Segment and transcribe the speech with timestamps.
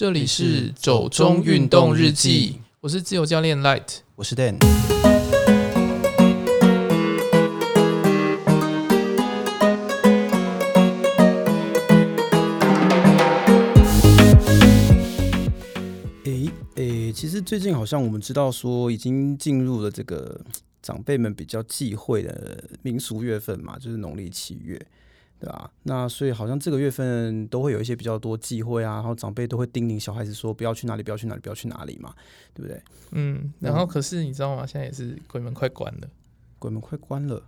[0.00, 4.56] 这里是走中运动日记，我是自由教练 Light，我是 Dan。
[16.24, 20.40] 诶诶，其实最近好像我们知道说，已经进入了这个
[20.80, 24.80] 长辈们比较忌讳的民俗月份嘛，就是农历七月。
[25.40, 32.14] 对啊，那所以好像这个月份都会有一些比较多忌讳啊，然后长辈都会叮咛小孩子说不要去哪里，不要去哪里，不要去哪里嘛，
[32.52, 32.82] 对不对？
[33.12, 34.66] 嗯，然后可是你知道吗？
[34.66, 36.08] 现在也是鬼门快关了，
[36.58, 37.42] 鬼门快关了，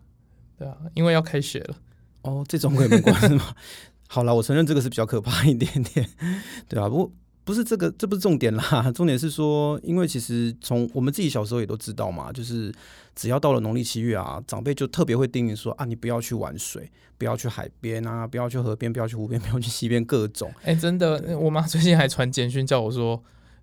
[0.56, 1.77] 对啊，因为要开学了。
[2.23, 3.55] 哦，这种鬼门关是吗？
[4.09, 6.09] 好了，我承认这个是比较可怕一点点，
[6.68, 7.12] 对啊，不过。
[7.45, 8.91] 不是这个，这不是重点啦。
[8.95, 12.73] 重点是说，因为其实从我们自己小时候也都知道嘛，就是
[13.16, 20.52] 只要到了农历七月啊，长辈就特别会叮咛说啊，你不要去玩水，不要去海边啊，不要去河边，不要去湖边，不要去溪边，各种。
[20.62, 23.20] 哎、欸，真的，我妈最近还传简讯叫我说，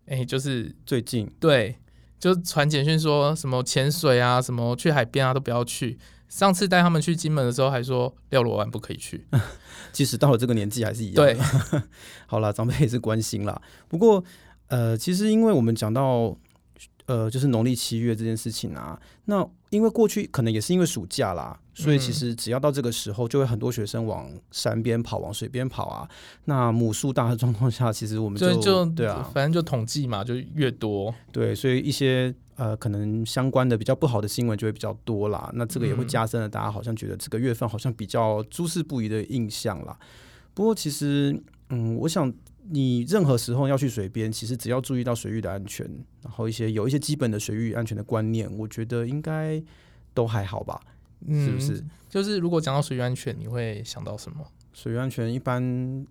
[0.08, 1.76] 哎、欸，就是最近对，
[2.20, 5.98] 就传简讯说什么潜水啊，什么去海边啊，都不要去。
[6.30, 9.26] 上次带他们去金门的时候，还说廖罗湾不可以去。
[9.92, 11.16] 即使到了这个年纪，还是一样。
[11.16, 11.36] 对，
[12.28, 13.62] 好了，长辈也是关心啦。
[13.88, 14.24] 不过，
[14.68, 16.38] 呃，其实因为我们讲到，
[17.10, 26.08] 呃，就是农历七月这件事情啊，那因为过去可能也是因为暑假啦，所以其实只要到这个时候，就会很多学生往山边跑，往水边跑啊。
[26.46, 31.14] 那母数大的状况下，其实我们就对啊，反正就统计嘛，就越多。
[31.32, 32.34] 对，所以一些。
[32.60, 39.98] 呃，可能相关的比较不好的新闻就会比较多啦，那这个也会加深了大家好像觉得这个月份好像比较诸事不宜的印象啦。
[40.54, 42.30] 不过其实，嗯，我想
[42.70, 45.86] 你任何时候要去水边，其实只要注意到水域的安全，
[46.24, 49.62] 然后一些有一些基本的水域安全的观念，我觉得应该
[50.14, 50.80] 都还好吧，
[51.28, 51.84] 嗯，是不是？
[52.10, 54.46] 就是如果讲到水域安全，你会想到什么？
[54.74, 55.62] 水域安全一般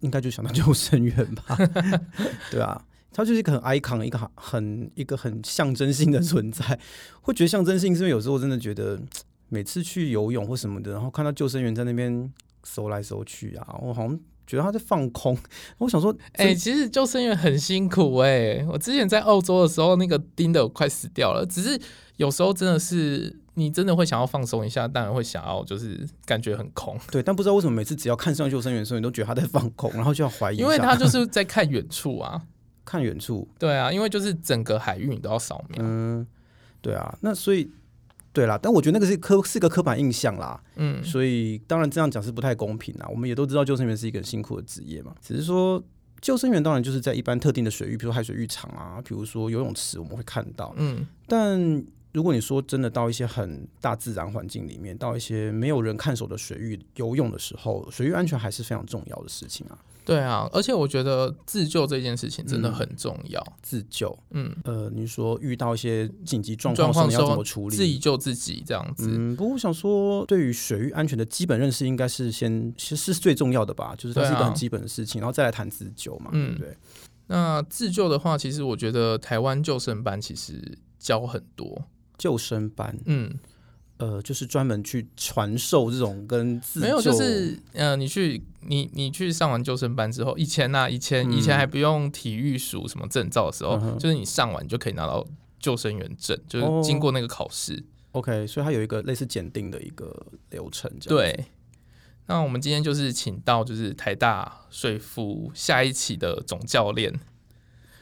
[0.00, 1.56] 应该就想到救生员吧，
[2.50, 2.84] 对啊。
[3.10, 6.78] 它就是一个很 icon，一个很很一个很象征性的存在。
[7.22, 9.00] 会觉得象征性，是因为有时候真的觉得
[9.48, 12.30] 每次去游泳或什么的，然后看到救生员在那边
[12.62, 15.38] 搜来搜去啊，我好像觉得他在放空。
[15.78, 18.66] 我想说，哎、欸，其实救生员很辛苦哎、欸。
[18.68, 21.46] 我之前在澳洲的时候，那个盯的我快死掉了。
[21.46, 21.80] 只是
[22.16, 26.98] 有时候真的是你真的会想要放松一下，当然会想要就是感觉很空。
[27.12, 32.42] 对，但不知道为什么每次只要看上救生员的时候，你都觉得他在放空，然后就要怀疑，因为他就是在看远处啊。
[32.88, 35.78] 看远处，对啊，因为就是整个海域你都要扫描。
[35.80, 36.26] 嗯，
[36.80, 37.70] 对啊，那所以
[38.38, 40.62] 对啦，但我觉得那个是刻是个刻板印象啦。
[40.76, 43.06] 嗯，所以当然这样讲是不太公平啦。
[43.10, 45.82] 我们也都知道救生员是一个很辛苦的职业嘛，只是说
[46.20, 50.72] 救生员当然就是在一般特定的水域，比如海水浴场啊，比如说游泳池，我们会看到。
[50.76, 59.76] 嗯，但如果你说真的到一些很大自然环境里面，到一些没有人看守的水域游泳的时候，水域安全还是非常重要的事情啊。
[60.08, 63.38] 对啊，而且我觉得自救这件事情真的很重要。
[63.40, 67.76] 嗯、自救，嗯，呃，你说遇到一些紧急状况，你要怎么处理？
[67.76, 69.06] 自己救自己这样子。
[69.10, 73.94] 嗯，不过我想说，对于水域安全的基本认识，应该是先其实是最重要的吧？
[73.98, 76.76] 就是它是一个很基本的事情，啊、然后再来谈自救嘛，嗯、对不对？
[77.26, 81.84] 那自救的话，其实我觉得台湾救生班其实教很多
[82.16, 83.38] 救生班，嗯。
[83.98, 95.26] 呃，就是专门去传授这种跟自没有，就是呃，你去你你去上完救生班之后，以前呢、啊，以前以前还不用体育署什么证照的时候，嗯、就是你上完就可以拿到
[95.58, 97.74] 救生员证，就是经过那个考试。
[98.12, 100.88] 哦、OK，所以它有一个类似检定的一个流程。
[101.00, 101.46] 对，
[102.26, 107.12] 那我们今天就是请到就是台大水服下一期的总教练，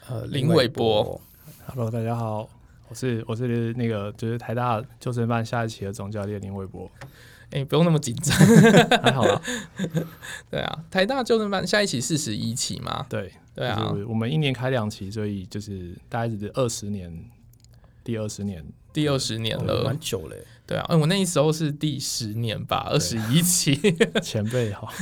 [0.09, 1.19] 呃，林伟波。
[1.67, 2.51] Hello，大家好。
[2.89, 6.91] 我是我是那个就是台大救生班下一期的总教练林伟博，
[7.51, 8.37] 哎、欸，不用那么紧张，
[9.03, 9.41] 还好啦。
[10.51, 17.13] 对啊，台大救生班下一期四十一期嘛，对对啊，我们一年开两期，所以就是大概是二十年，
[18.05, 20.37] 第二十年，第二十年了，蛮久嘞。
[20.67, 23.77] 对啊，哎，我那时候是第十年吧，二十一期，
[24.23, 24.93] 前辈好。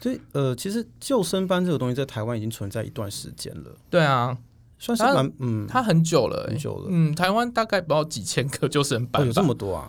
[0.00, 3.76] 所以呃，其实救生班这个东西在台湾已经存在一段时间了。
[3.88, 4.36] 对啊。
[4.82, 6.88] 算是蛮嗯，他很久了，欸，很久了。
[6.90, 9.88] 嗯，台湾大概不到几千个救生班，哦，有这么多啊？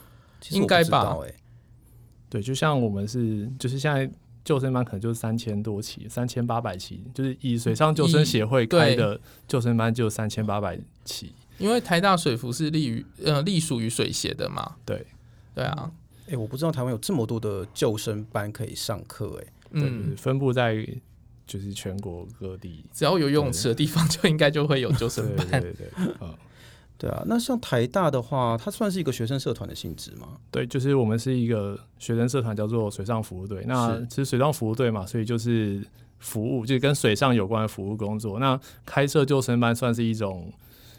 [0.51, 1.17] 应该吧？
[2.29, 4.07] 对，就像我们是，就是现在
[4.45, 11.33] 救生班可能就是三千多起，三千八百起，就是以水上救生协会开的救生班就三千八百起。
[11.57, 14.75] 因为台大水服是立于呃隶属于水协的嘛。
[14.85, 15.03] 对，
[15.55, 15.91] 对啊。
[16.27, 20.87] 哎，欸，我不知道台湾有这么多的救生班可以上课，欸，哎，嗯，分布在。
[21.53, 25.47] 就是全国各地，只要有游泳池的地方，就应该就会有救生班。
[25.61, 25.87] 对对对，
[26.19, 26.35] 嗯，
[26.97, 27.21] 对啊。
[27.27, 30.29] 那像台大的话，它算是一个学生社团的性质吗？
[30.49, 33.63] 对，就是我们是一个学生社团，叫做水上服务队。
[33.67, 35.79] 那其实水上服务队嘛，所以就是
[36.17, 38.39] 服务，就是跟水上有关的服务工作。
[38.39, 40.51] 那开设救生班算是一种，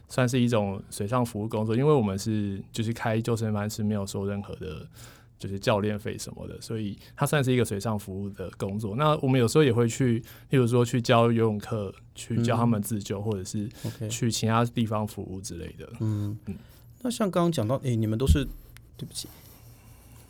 [0.08, 4.86] 算是一种水上服务工作，因为我们是就是开救生班是没有收任何的，
[5.38, 8.96] 就是教练费什么的，所以它算是一个水上服务的工作。
[8.96, 13.68] 那我们有时候也会去，例如说去教游泳课，去教他们自救，嗯、或者是
[14.08, 15.88] 去其他地方服务之类的。
[16.00, 16.54] 嗯嗯。
[17.02, 18.46] 那像刚刚讲到，诶、欸，你们都是
[18.96, 19.28] 对不起。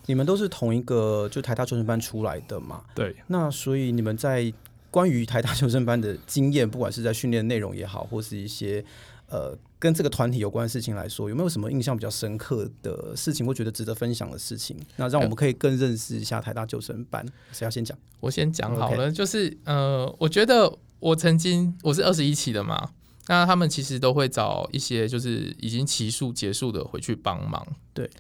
[0.07, 2.85] 你们都是同一个就台大救生班出来的嘛？
[2.95, 3.17] 对。
[3.29, 4.53] 那所以你们在
[4.91, 8.85] 关于台大救生班的经验，不管是在训练内容也好，或是一些
[9.29, 14.77] 呃跟这个团体有关的事情来说，有没有什么印象比较深刻的事情，或觉得值得分享的事情？
[14.97, 17.25] 那让我们可以更认识一下台大救生班。
[17.53, 17.97] 谁要先讲？
[18.21, 19.11] 我先讲好了。
[19.11, 22.91] 就是呃，我觉得我曾经我是二十一期的嘛，
[23.29, 27.67] 那他们其实都会找一些就是已经期数结束的回去帮忙。
[27.93, 28.11] 对。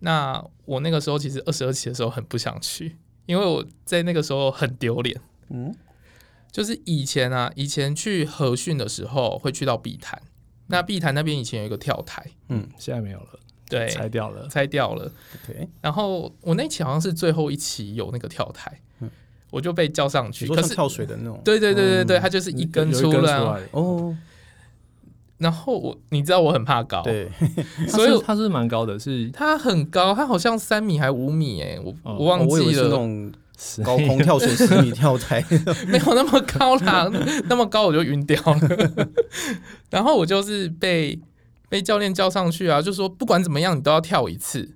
[0.00, 2.96] 那我那个时候其实二十二期的时候很不想去，
[3.26, 5.20] 因为我在那个时候很丢脸。
[5.48, 5.74] 嗯，
[6.52, 10.22] 就是以前啊，以前去合训的时候会去到碧潭，
[10.68, 13.38] 那碧潭那边以前有一个跳台，嗯，现在没有了，
[13.68, 15.10] 对，拆掉了，拆掉了。
[15.46, 15.68] 对。
[15.80, 19.10] 然后我那期好像是最后一期有那个跳台，嗯，
[19.50, 23.38] 我就被叫上去，可是跳水的那种，对对对对对，它就是一根出来。
[23.72, 24.16] 哦。
[25.38, 27.30] 然后我，你知道我很怕高，对，
[27.88, 33.32] 所以它是蛮高的，是，它很高，它好像三米还五米，哎，我我忘记了，那种
[33.84, 35.44] 高空跳水十米跳台，
[35.88, 37.10] 没有那么高啦，
[37.48, 39.08] 那么高我就晕掉了。
[39.90, 41.18] 然后我就是被
[41.68, 44.70] 被教练叫上去啊，就说不管怎么样你都要跳一次。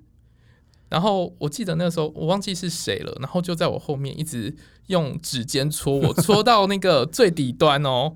[0.89, 4.55] 然后我记得那个时候我忘记是谁了，然后就在我后面一直
[4.87, 8.13] 用指尖戳我，戳到那个最底端哦。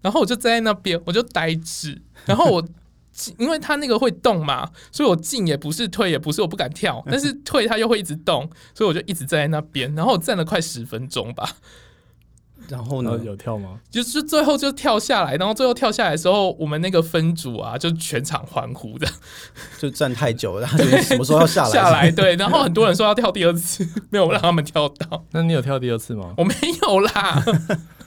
[0.00, 2.00] 然后我就在那边，我就呆滞。
[2.26, 2.64] 然后我，
[3.38, 7.02] 因为他那个会动嘛，所以我进也不是，退也不是，我不敢跳。
[7.10, 9.94] 但是退他又会一直动，所以我就一直站在那边。
[9.94, 11.48] 然后我站了快十分钟吧。
[12.66, 13.20] 然后呢？
[13.22, 13.78] 有跳吗？
[13.90, 15.36] 就是最后就跳下来。
[15.36, 19.06] 然后最后跳下来的时候，我们那个分组啊，就全场欢呼的。
[19.78, 21.70] 就站太久了，就什么时候要下来？
[21.70, 22.34] 下来对。
[22.36, 25.26] 然后很多人说要跳第二次，没有让他们跳到。
[25.32, 26.32] 那你有跳第二次吗？
[26.38, 27.44] 我没有啦。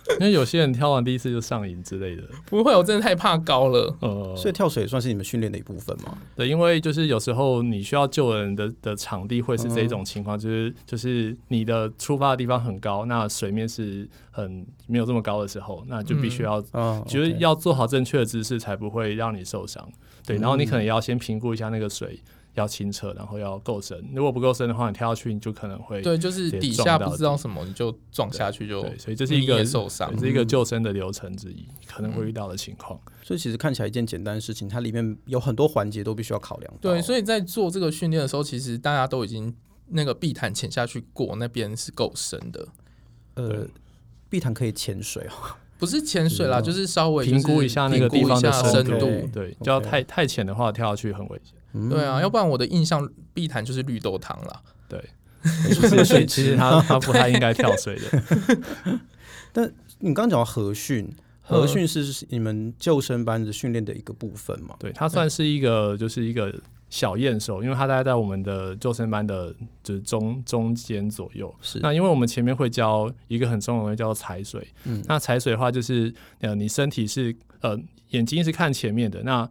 [0.19, 3.95] 因为有些人跳完第一次就上瘾之类的，不会，我真的太怕高了。
[4.01, 6.18] 呃，所以跳水也算是你们训练的一部分吗？
[6.36, 16.62] 对，因为就是有时候你需要救人的的场地会是这种情况，就是就是你的出发的地方很高，那水面是很没有这么高的时候，那就必须要，
[17.07, 19.88] 就是要做好正确的姿势，才不会让你受伤。
[20.25, 22.19] 对，然后你可能也要先评估一下那个水。
[22.57, 24.04] 要清澈，然后要够深。
[24.13, 28.81] 如果不够深的话，你跳下去你就可能会对，就是底下不知道什么，你就撞下去就。
[28.81, 33.00] 对，所以这是一个受伤，是一个救生的流程之一，嗯、可能会遇到的情况。
[33.24, 36.74] 所以其实看起来一件简单的事情，它里面有很多环节都必须要考量。
[36.81, 39.54] 对，所以在做这个训练的时候，其实大家都已经
[39.89, 42.68] 那个碧潭潜下去过，那边是够深的。
[43.36, 43.68] 呃，
[44.30, 48.98] 碧潭可以潜水哦，不是潜水啦，就是稍微评估一下那个地方的深度。
[48.98, 51.54] 对，对，就要太太浅的话，跳下去很危险。
[51.89, 54.63] 对啊，要不然我的印象碧潭就是绿豆汤了。
[54.89, 55.03] 对，
[56.05, 58.99] 所以其实他他不太应该跳水的。
[59.53, 61.07] 但你刚刚讲到合训，
[61.41, 64.75] 合训是你们救生班的训练的一个部分嘛？
[64.79, 66.53] 对，它算是一个就是一个
[66.89, 69.53] 小验收，因为它大概在我们的救生班的
[69.83, 71.53] 就是中中间左右。
[71.61, 74.67] 是，那因为我们前面会教一个很重要的东西叫做踩水。
[74.85, 77.77] 嗯，那踩水的话就是呃，你身体是呃
[78.09, 79.47] 眼睛是看前面的那。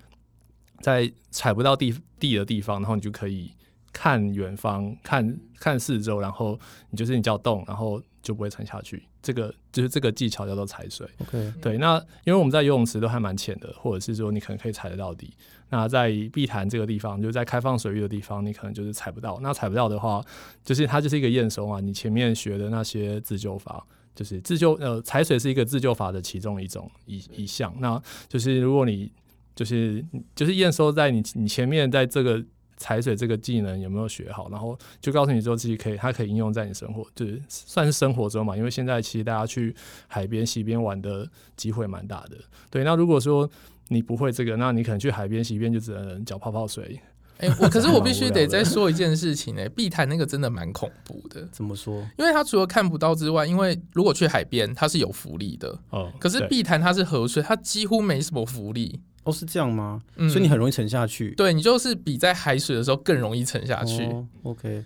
[0.87, 3.51] 在踩不到地地的地方，然后你就可以
[3.93, 6.57] 看远方，看看四周，然后
[6.91, 9.03] 你就是你叫动，然后就不会沉下去。
[9.21, 11.05] 这个就是这个技巧叫做踩水。
[11.19, 11.77] OK，对。
[11.79, 15.35] 那因为我们在游泳池都还蛮浅的，或者是说你可能可以踩得到底。
[15.71, 19.41] 那在碧潭这个地方，就是在开放水域的地方，你可能就是踩不到。
[19.43, 20.25] 那踩不到的话，
[20.65, 21.81] 就是它就是一个验收啊。
[21.81, 27.75] 你前面学的那些自救法，就是自救呃踩水是一个自救法的其中一种一一项。
[27.81, 29.11] 那就是如果你
[29.57, 30.05] 就是
[30.37, 32.41] 就是验收在你你前面，在这个
[32.77, 38.55] 踩水这个技能有没有学好，然后就告诉你说自己可以，它可以应用在你生活，就是算是生活中嘛。
[38.55, 39.75] 因为现在其实大家去
[40.07, 42.37] 海边、溪边玩的机会蛮大的。
[42.71, 43.51] 对，那如果说
[43.89, 47.01] 你不会这个，那你可能去海边、溪边就只能搅泡泡水。
[47.39, 51.47] 哎、欸，我可是我必须 得再说一件事情哎、欸，碧潭那个真的蛮恐怖的。
[51.53, 52.01] 怎么说？
[52.19, 55.79] 因为它除了看不到之外，因为如果去海边，它是有浮力的。
[55.91, 56.13] 哦。
[56.19, 59.01] 可是碧潭它是河水，它几乎没什么浮力。
[59.27, 60.01] 哦，是这样吗？
[60.17, 61.33] 嗯，所以你很容易沉下去。
[61.33, 64.05] 对，你就是比在海水的时候更容易沉下去。
[64.05, 64.85] 哦，OK，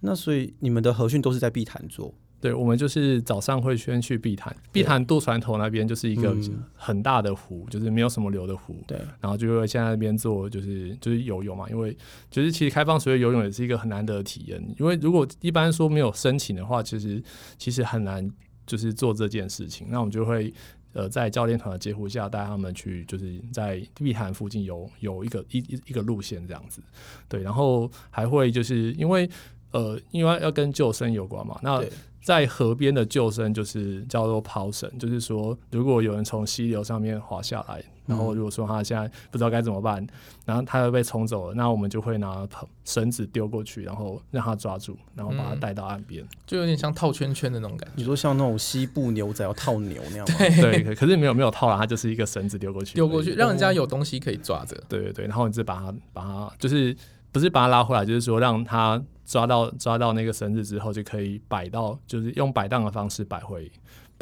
[0.00, 2.14] 那所以你们的合训都是在碧潭做？
[2.40, 6.36] 对，我们就是早上会先去碧潭，碧潭渡船头那边就是一个
[6.74, 8.76] 很大的湖，就是没有什么流的湖。
[8.86, 11.96] 对，然后就会先在那边做，就是就是游泳嘛，因为
[12.30, 17.22] 就是其实开放水域游泳也是一个很难得的体验，因为如果一般说没有申请的话，其实
[17.56, 18.30] 其实很难。
[18.66, 19.88] 就是做这件事情。
[19.90, 20.50] 那我们就会
[20.94, 26.80] 呃在教练团的接护下带他们去，就是在碧潭附近有有一个一一一个路线这样子。
[27.28, 29.28] 对，然后还会就是因为
[29.72, 31.84] 呃因为要跟救生有关嘛，那。
[32.24, 40.04] 在河边的救生就是叫做抛绳，就是说，如果有人从溪流上面滑下来，然后如果说他现在不知道该怎么办，
[40.46, 42.48] 然后他又被冲走了，那我们就会拿
[42.86, 47.94] 绳子丢过去，然后让他抓住，然后把他带到岸边，就有点像套圈圈的那种感觉。
[47.96, 50.36] 你说像那种西部牛仔要套牛那样吗？
[50.38, 54.74] 对，对，可是没有没有套了，它就是一个绳子丢过去，丢过去，让人家有东西可以抓着。
[54.88, 56.96] 对对对，然后你再把它把它就是。
[57.34, 63.68] 不是把他拉回来，就是说让他抓到抓到那个绳子之后，就可以摆到，就是用摆荡的方式摆回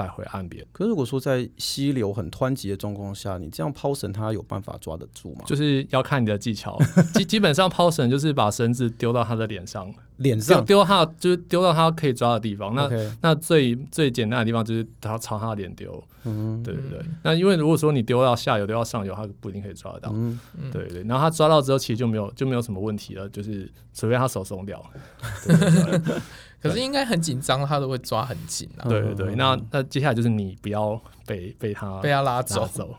[0.02, 0.66] 摆回岸边。
[0.72, 5.42] 可是如果说在溪流很湍急的状况下，你这样抛绳，它有办法抓得住吗？
[5.46, 6.78] 就是要看你的技巧。
[7.14, 9.92] 基基本上抛绳就是把绳子丢到他的脸上。
[10.18, 12.74] 脸上丢他，就是丢到他可以抓的地方。
[12.74, 13.10] 那 Okay.
[13.22, 16.02] 那最最简单的地方就是他朝他的脸丢。
[16.24, 17.00] 嗯，对对对。
[17.24, 20.10] 那因为如果说你丢到下游，丢到上游，他不一定可以抓得到。
[20.12, 20.38] 嗯，
[20.70, 21.02] 对对。
[21.04, 24.80] 然后他抓到之后，其实就没有就没有什么问题了，就是除非他手松掉。
[25.44, 26.14] 对对对
[26.62, 28.88] 可是应该很紧张，他都会抓很紧啊。
[28.88, 29.34] 对对对。
[29.34, 32.62] 那那接下来就是你不要被被他被他拉走。
[32.62, 32.94] 拉走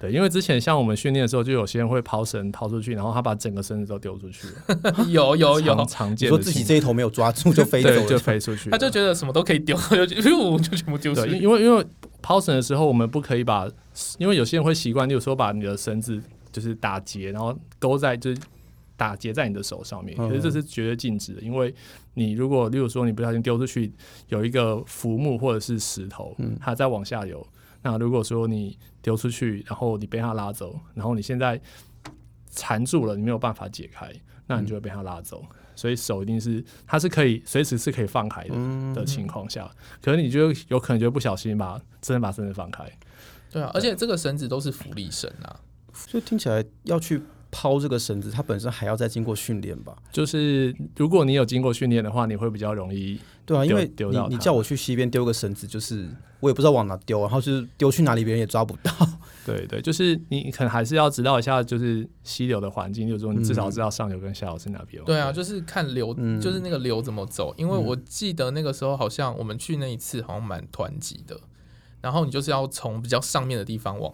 [0.00, 4.92] 对，因为之前像我们训练的时候，就有些人会抛绳抛出去，然后他把整个身子都丢出去了。
[5.08, 6.28] 有 有有，常见。
[6.28, 8.68] 说自己这一头没有抓住就 飞走，就飞出去。
[8.70, 10.20] 他 就觉得什么都可以丢，就就
[10.58, 11.38] 就全部丢出去。
[11.38, 11.86] 因为因为
[12.20, 13.68] 抛绳的时候，我们不可以把，
[14.18, 16.20] 因为有些人会习惯，例如说把你的绳子
[16.52, 18.40] 就是打结，然后勾在就是
[18.96, 20.16] 打结在你的手上面。
[20.16, 21.74] 可是这是绝对禁止的，因为
[22.14, 23.92] 你如果例如说你不小心丢出去，
[24.28, 27.46] 有一个浮木或者是石头，它在往下游。
[27.82, 31.60] 那如果说你丢出去，然后你被它拉走，然后你现在
[32.50, 34.10] 缠住了，你没有办法解开，
[34.46, 35.44] 那你就会被它拉走。
[35.50, 39.70] 嗯、所以手一定是它是可以随时是可以放开的、嗯、的情况下，
[40.00, 42.90] 可能你就有可能就不小心把真的把绳子放开。
[43.50, 45.60] 对啊，而且这个绳子都是浮力绳啊，
[45.92, 47.20] 所以听起来要去。
[47.56, 49.96] 抛这个绳子，它本身还要再经过训练吧？
[50.10, 53.20] 就是如果你有经过训练的话，你会比较容易。
[53.46, 56.08] 对啊，因为你你叫我去溪边丢个绳子，就是
[56.40, 58.90] 我也不知道往哪丢，然后就是丢去哪里，别人也抓不到。
[59.46, 65.04] 对对，就是你可能还是要知道一下，就是溪流的环境，就是说你至少知道上游跟下游是哪边。
[65.04, 67.54] 对啊，就是看流，就是那个流怎么走。
[67.56, 71.38] 因为我记得那个时候好像我们去那一次好像蛮湍急的，
[72.00, 74.10] 然后你就是要从比较上面的地方往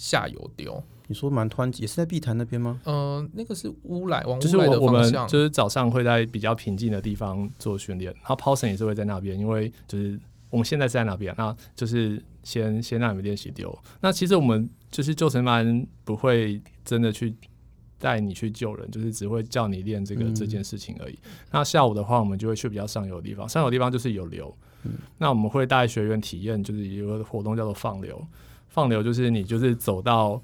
[0.00, 0.82] 下游丢。
[1.08, 2.80] 你说蛮湍急，也是在碧潭那边吗？
[2.84, 5.10] 嗯、呃，那个是乌来往乌来的方向。
[5.10, 13.76] 就是我们就是早上会在比较平静的地方做训练，然后抛绳也是会在那边，因为就是我们现在是在那边，那就是先先让你们练习丢。
[14.00, 17.34] 那其实我们就是救生班不会真的去
[17.98, 21.18] 带你去救人，就是只会叫你练这个、嗯、这件事情而已。
[21.50, 24.56] 那下午的话，我们就会去比较上游的地方，上游的地方就是有流。
[24.84, 28.24] 嗯、那我们会带学员体验，就是有个活动叫做放流。
[28.70, 30.40] 放流就是你就是走到。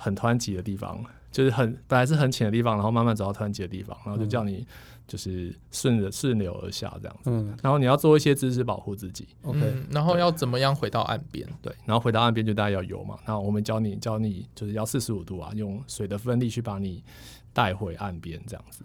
[0.00, 4.64] 很湍急的地方，就是很本来是很浅的地方，然后慢慢走到湍急的地方，然后就叫你
[5.08, 7.30] 就是顺着顺流而下这样子。
[7.32, 9.26] 嗯，然后你要做一些姿势保护自己。
[9.42, 11.44] OK，然后要怎么样回到岸边？
[11.60, 13.18] 对，然后回到岸边就大家要游嘛。
[13.26, 17.02] 那我们教你教你就是要四十五度啊，用水的分力去把你
[17.52, 18.84] 带回岸边这样子。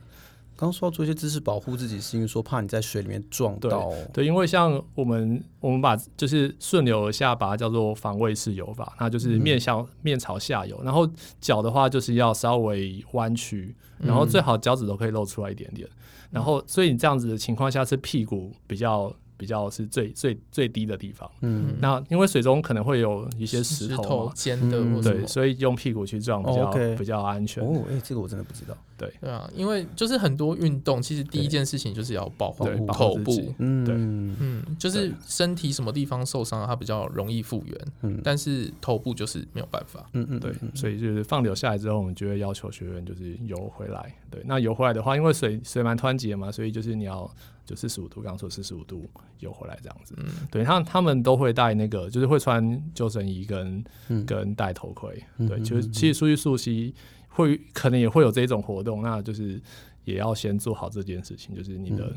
[0.55, 3.89] 刚说要做一些姿势保护自己，是因为说怕你在水里面撞到。
[3.89, 11.09] 对，对，因为像我们我们把就是顺流而下，把它叫做防卫式游法，那就是面向、嗯、面朝下游，然后
[11.41, 19.13] 脚的话就是要稍微弯曲，然后最好脚趾都可以露出来一点点，嗯、然后所以你这样子的情况下是屁股比较。
[19.43, 27.61] 比较是最最最低的地方，嗯，那因为水中可能会有一些石头尖的，对，所以用屁股去撞比较比较安全。
[27.61, 28.73] 哦，哎，这个我真的不知道。
[28.95, 47.29] 对，对啊，因为就是很多运动，其实第一件事情就是要保护头部，嗯，对，嗯，就是身体什么地方受伤，它比较容易复原，嗯，但是头部就是没有办法，嗯嗯，对，所以就是放流下来之后，我们就会要求学员就是游回来，对，那游回来的话，因为水水蛮湍急的嘛，所以就是你要。
[47.65, 56.93] 就四十五度，刚刚说四十五度游回来这样子，嗯，对他他们都会带那个，就是会穿救生衣跟、嗯、跟戴头盔，嗯、对，就是其实出去溯溪
[57.29, 59.61] 会可能也会有这种活动，那就是
[60.03, 62.13] 也要先做好这件事情，就是你的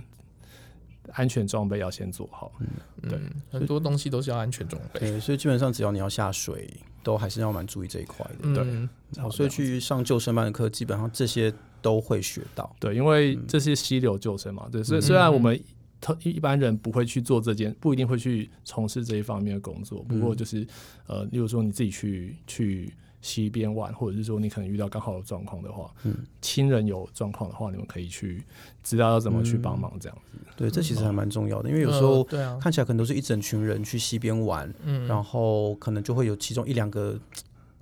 [1.12, 2.66] 安全装备要先做好，嗯，
[3.08, 6.68] 对，很多东西都是要安全装备，对，所以基本上只要你要下水，
[7.04, 11.54] 都还是要蛮注意这一块的，嗯、对，好，所以去上救生班的课，基本上这些。
[11.82, 15.60] 都会学到，对，因为这是溪流救生嘛，对，所以虽然我们
[16.00, 20.66] 特一般人不会去做这件，不一定会去从事这一方面的工作，不过就是
[21.06, 22.92] 呃，例如说你自己去去
[23.22, 28.42] 溪边玩，或者是说你可能遇到刚好有状况的话，嗯，亲人有状况的话，你们可以去
[28.84, 30.38] 知道要怎么去帮忙这样子。
[30.38, 37.18] 嗯、对，这其实还蛮重要的，因为有时候、呃、对啊，看起来可能都是一整群人去溪边玩，嗯，然后可能就会有其中一两个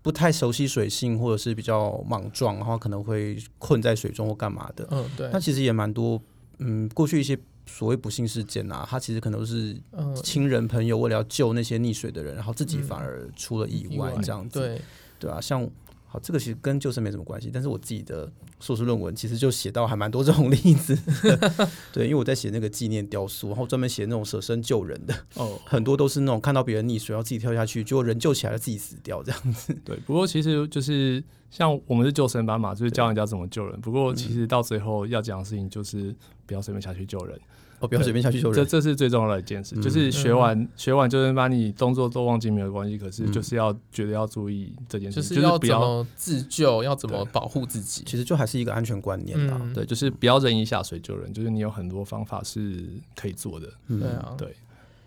[0.05, 4.87] 不太熟悉水性，或者是比较莽撞，然后可能会困在水中或干嘛的。
[4.93, 5.29] 嗯，对。
[5.33, 6.23] 那其实也蛮多，
[6.59, 7.37] 嗯，过去一些。
[7.67, 9.75] 所谓不幸事件啊，他其实可能都是
[10.23, 14.81] 亲人朋友为了要救那些溺水的人，然后自己反而出了意外这样子，对
[15.19, 15.67] 对啊，像
[16.15, 20.97] 好这个其实跟救生没什么关系，但是我自己的硕士论文其实就写到还蛮多这种例子，
[21.93, 29.77] 对，因为我在写那个纪念雕塑，然后专门写那种舍身救人的，哦，很多都是那种看到别人溺水，然后自己跳下去，结果人救起来了，自己死掉这样子。
[29.85, 33.81] 对，不过其实就是像我们是救生班嘛，就是教人家怎么救人。
[33.81, 36.15] 不过其实到最后要讲的事情就是
[36.47, 37.37] 不要随便下去救人。
[37.85, 39.75] 哦，不要随便下去救人，这这是最重要的一件事。
[39.77, 48.03] 嗯、就是学完、嗯、学完，就是把你动作都忘记没有关系，可是就是要觉得要注意这件事，就是要怎么自救，要怎么保护自己。
[48.07, 49.59] 其实就还是一个安全观念啦。
[49.63, 53.69] 嗯、对，就是不要任意下水救人，就是你有很多方法是可以做的。
[53.89, 54.57] 嗯、对啊，对，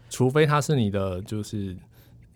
[0.10, 1.76] 除非他是你的，就是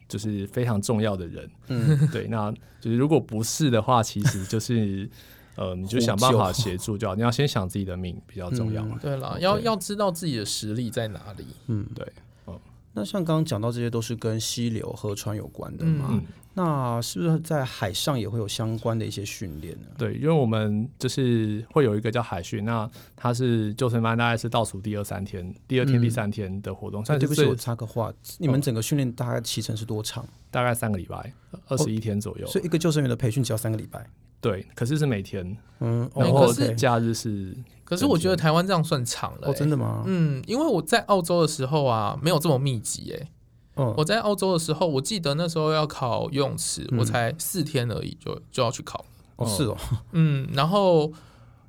[0.08, 1.50] 就是非常重要的人。
[1.68, 5.10] 嗯，对，那就是如果不是的话，其实就是。
[5.56, 7.16] 呃，你就想办法协助就好。
[7.16, 11.46] 你要先想自己的命比较重要对了，要要知道自己的实力在哪里。
[11.68, 12.08] 嗯，对。
[12.48, 12.60] 嗯，
[12.94, 16.08] 那像刚刚讲到这些都是跟溪流、河川有关的嘛？
[16.12, 19.88] 嗯、那是不是在海上也会有相关的一些训练呢？
[19.98, 27.04] 对，因为我们就是会有一个叫海训，那它是救生班，大概是倒数第二三天、第二天、第三天的活动。
[27.08, 30.26] 嗯、对不起，我插个话，你们整个训练大概期程是多长？
[30.50, 31.34] 大概三个礼拜，
[31.68, 32.46] 二十一天左右。
[32.46, 34.06] 哦、所以一个救生员的培训只要三个礼拜。
[34.42, 40.04] 对，可是是每天，嗯，然后假日是，可是我觉得台湾这样算长了，欸，哦，真的吗？
[40.08, 43.30] 嗯，因为我在澳洲的时候啊，没有这么密集，哎，
[43.76, 49.06] 嗯，我在澳洲的时候，我记得那时候要考游泳池，嗯，我才四天而已，就就要去考，
[49.36, 49.78] 哦，是哦，
[50.14, 51.14] 嗯，然后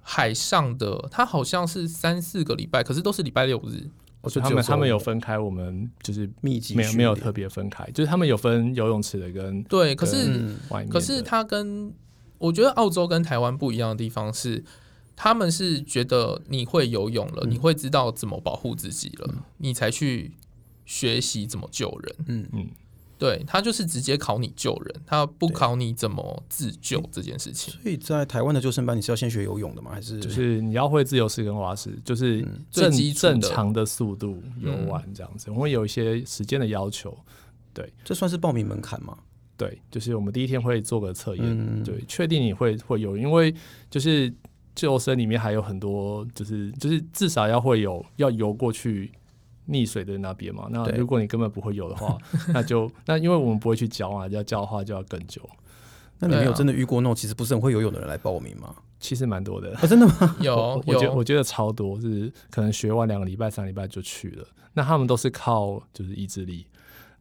[0.00, 3.86] 海上的，他好像是三四个礼拜，可是都是礼拜六日，
[4.22, 10.56] 我觉得他们他们有分开，我们就是密集，没有没有特别分开，就是他们有分游泳池的跟对，可是
[10.88, 11.92] 可是他跟
[12.42, 14.64] 我觉得澳洲跟台湾不一样的地方是，
[15.14, 20.32] 他们是觉得你会游泳了，嗯、你会知道怎么保护自己了，嗯、你才去
[20.84, 22.16] 学习怎么救人。
[22.26, 22.68] 嗯嗯，
[23.18, 27.72] 对，他就是直接考你救人，他不考你怎么自救这件事情。
[27.80, 29.92] 所以在台湾的救生班，你是要先学游泳的吗？
[29.92, 35.50] 还是就是你要会自由式跟蛙式，就是正正常的速度游玩这样子。
[35.52, 37.16] 我们有一些时间的要求，
[37.72, 39.16] 对，这算是报名门槛吗？
[39.62, 43.54] 对，就是我们第一天会做个测验，嗯、对，确定你会会有，因为
[43.88, 44.32] 就是
[44.74, 49.12] 救生里面还有很多，就是就是至少要会有，要游过去
[49.68, 50.66] 溺水的那边嘛。
[50.68, 52.18] 那如果你根本不会游的话，
[52.52, 55.40] 那就那因为我们不会去教啊，要教的话就要更久。
[56.18, 58.74] 那你没有真的遇过那种其实不是很会游泳的人来报名吗？
[58.98, 60.36] 其实蛮多的，哦、真的吗？
[60.42, 64.46] 有，我觉我觉得超多，就是可能学完两个礼拜、三个礼拜就去了。
[64.74, 66.66] 那他们都是靠就是意志力。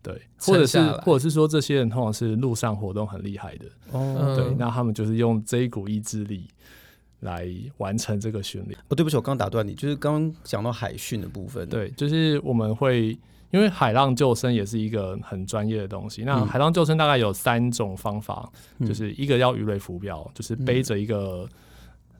[0.03, 4.35] 对，或者是或者是说，这些人通常是路上活动很厉害的哦。
[4.35, 6.47] 对，那他们就是用这一股意志力
[7.19, 8.75] 来完成这个训练。
[8.89, 11.69] 哦，对不起，我刚打断你，就是刚刚讲到海训的部分。
[11.69, 13.09] 对，就是我们会
[13.51, 16.23] 因为海浪救生也是一个很专业的东西。
[16.23, 21.47] 那海浪救生大概有三种方法，嗯、就是一个叫鱼雷浮标，就是背着一个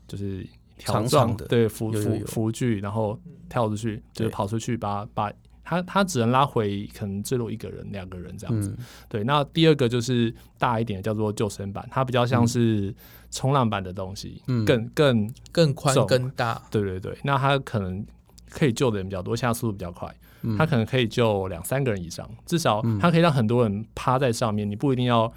[0.08, 0.46] 就是
[0.78, 5.34] 条状的对浮浮浮具，然后跳出去，就是跑出去把把。
[5.72, 8.76] 他他只能拉回可能最多一个人、两个人这样子。
[8.78, 12.94] 嗯、对，那第二个就是大一点，叫做救生板，它比较像是
[13.30, 16.62] 冲浪板的东西，嗯、更更更宽更大。
[16.70, 18.06] 对对对，那它可能
[18.50, 24.70] 可以救的人比较多，下速度比较快，嗯、它可能可以救两三个人以上，至少它可以让很多人趴在上面。
[24.70, 25.32] 你不一定要，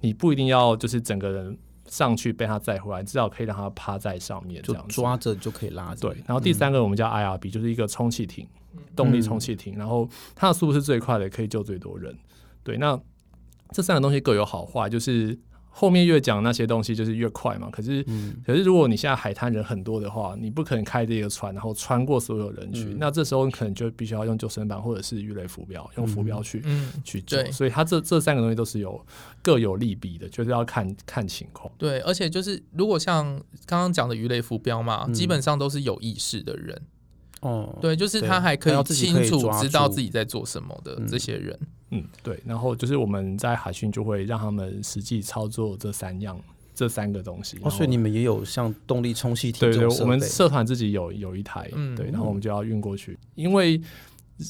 [0.00, 1.56] 你不一定要就是整个人
[1.88, 6.08] 上去被他载回来，至少可以让他趴在上面，这样抓着就可以拉着。
[6.08, 8.46] 对，然后第三个我们叫 IRB，就是一个充气艇。
[8.94, 12.14] 动力充气艇，然后它的速度是最快的，可以救最多人。
[12.62, 12.98] 对，那
[13.70, 15.38] 这三个东西各有好坏，就是
[15.78, 17.68] 后面越讲那些东西就是越快嘛。
[17.70, 22.94] 可是，嗯、可是如果你现在海滩人很多的话，你不可能开这个船，然后穿过所有人群。
[22.94, 27.44] 嗯、那这时候你可能就必须要用救生板或者是鱼雷浮标，用浮标去、嗯、去救。
[27.52, 28.98] 所以它这这三个东西都是有
[29.42, 31.70] 各有利弊的，就是要看看情况。
[31.76, 33.26] 对，而且就是如果像
[33.66, 36.80] 刚刚讲的鱼雷浮标嘛，嗯、基本上都是有意识的人。
[37.46, 41.58] 哦，对，就是他还可以清楚知道自己在做什么的这些人，
[41.90, 42.40] 嗯，对。
[42.44, 46.38] 然后就是我们在海训就会让他们实际操作这三样、
[46.74, 47.56] 这三个东西。
[47.62, 49.70] 哦，所以你们也有像动力充气艇？
[49.70, 53.80] 对对，我们社团自己有有一台，嗯，对，然后我们就要运过去，因为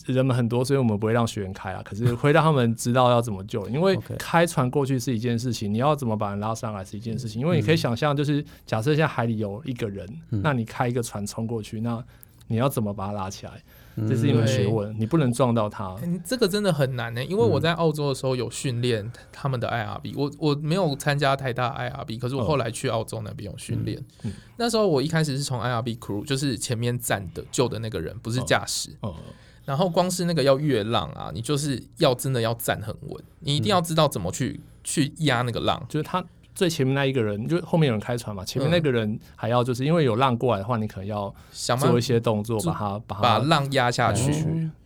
[0.07, 1.81] 人们很多，所以我们不会让学员开啊。
[1.85, 7.41] 可是会让他们知道要怎么救，因为开船过去是一件事情，你要怎么把人拉上来是一件事情。
[7.41, 12.05] 因为你可以想象，就是假设现在海里有一个人，那你开一个船冲过去，那
[12.47, 13.63] 你要怎么把它拉起来？
[14.07, 15.95] 这是一门学问，你不能撞到它。
[15.95, 23.99] 欸、这个真的很难呢、欸，因为我在澳洲的时候有训练他们的 IRB，我我没有参加台大 IRB，可是我后来去澳洲那边有训练。
[24.23, 28.91] 嗯嗯、那时候我一开始是从 IRB crew，就是前面站的救的那个人，不是驾驶。
[29.01, 29.17] 哦哦、
[29.65, 36.23] 然后光是那个要越浪啊，你就是要真的要站很稳，你一定要知道怎么去、嗯、去压那个浪，就是他。
[36.57, 44.33] 最前面那一个人，就后面有人开船嘛，前面那个人还要就是因为有浪过来的话，你可能要做一些动作，把它把它把浪压下去。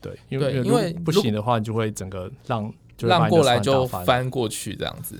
[0.00, 2.70] 对，因为因为不行的话，你就会整个浪
[3.02, 5.16] 浪过来就翻过去这样子。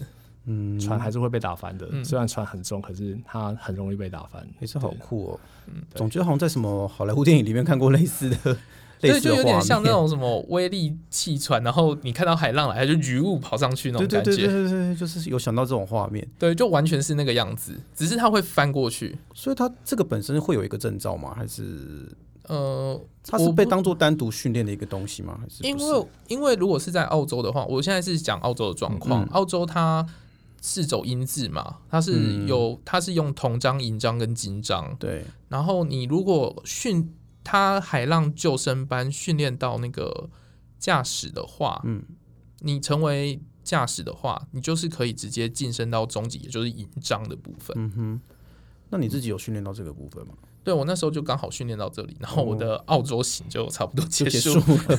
[0.46, 1.88] 嗯，船还是会被打翻的。
[2.02, 4.44] 虽然船很重，可是它很容易被打翻。
[4.58, 5.40] 也是好酷哦。
[5.68, 8.56] 嗯，总觉得好像在什么好莱坞电影里面看过类似的。
[9.00, 14.30] 对，就有点像那种什么威力气船，然后你看到海浪来，它就雨雾跑上去那种感觉。
[14.30, 16.28] 对对对对对，就是有想到这种画面。
[16.38, 19.16] 对，就完全是那个样子，只是它会翻过去。
[19.32, 21.32] 所以它这个本身会有一个证照吗？
[21.34, 22.06] 还是
[22.46, 25.38] 呃，它是被当做单独训练的一个东西吗？
[25.40, 25.66] 还是？
[25.66, 29.24] 因为因为如果是在澳洲的话，我现在是讲澳洲的状况。
[29.24, 30.06] 嗯、澳洲它
[30.60, 34.94] 是走音质嘛，它是有它是用铜章、银章跟金章。
[34.98, 37.14] 对，然后你如果训。
[37.42, 40.28] 他海浪救生班训练到那个
[40.78, 42.02] 驾驶的话，嗯，
[42.60, 47.74] 你成为驾驶的话，你就是可以直接晋升到中级，也就是银章的部分。
[47.78, 48.20] 嗯哼，
[48.90, 50.34] 那你自己有训练到这个部分吗？
[50.62, 54.60] 对，我那时候就刚好训练到这里，然后我的澳洲行就差不多结束了。
[54.60, 54.98] 结束了。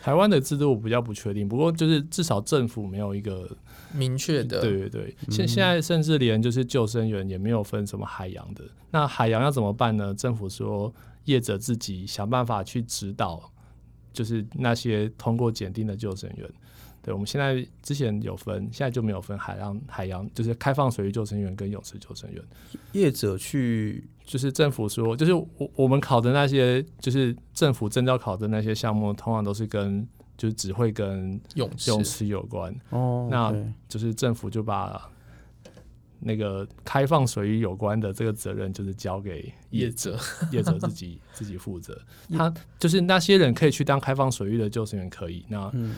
[0.00, 3.48] 台湾的制度我比较不确定，不过就是至少政府没有一个
[3.92, 4.60] 明确的。
[4.60, 8.64] 对对对，现现在甚至连就是救生员也没有分什么海洋的。
[8.90, 10.14] 那海洋要怎么办呢？
[10.14, 10.92] 政府说。
[11.24, 13.50] 业者自己想办法去指导，
[14.12, 16.50] 就是那些通过检定的救生员。
[17.02, 22.42] 对，我们现在之前有分，现在就没有分海洋海洋，就是开放水域救生员跟泳池救生员。
[22.92, 30.06] 业者去，就是政府说，就是我我们考的那些，就是政府证照考的那些项目，通常都是跟
[30.36, 32.74] 就是只会跟泳泳池有关。
[32.90, 33.54] 哦，那
[33.88, 35.10] 就是政府就把。
[36.22, 40.18] 那个开放水域有关的这个责任，就是交给业者，
[40.52, 41.98] 业者 自己自己负责。
[42.36, 45.44] 他就是那些人可以去当开放水域的救生员，可以。
[45.48, 45.96] 那、嗯、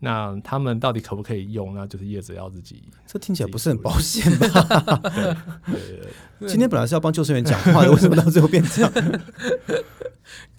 [0.00, 1.74] 那他们到底可不可以用？
[1.74, 2.82] 那就是业者要自己。
[3.06, 5.00] 这听起来不是很保险吧？
[5.64, 6.00] 对对
[6.38, 6.48] 对。
[6.48, 8.92] 今天本来是要帮救生员讲话的，为什么到最后变这样？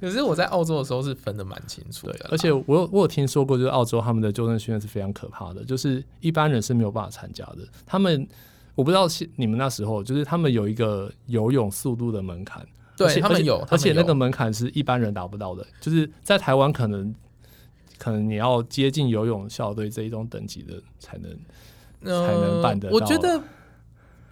[0.02, 7.60] 可是我在澳洲的时候是分的蛮清楚的，而且我有我有听说过，就是澳洲他们的救生训练是非常可怕的，就是一般人是没有办法参加的。
[7.86, 8.28] 他们。
[8.76, 9.08] 我不知道
[9.38, 12.66] 你们那时候就是他们有一个游泳速度的门槛，
[12.98, 15.66] 对他们有，而且那个门槛是一般人达不到的。
[15.80, 17.16] 就是在台湾，可能
[17.98, 21.32] 可能你要接近游泳校队这一种等级的才能、
[22.02, 22.94] 呃、才能办得到。
[22.94, 23.42] 我觉得，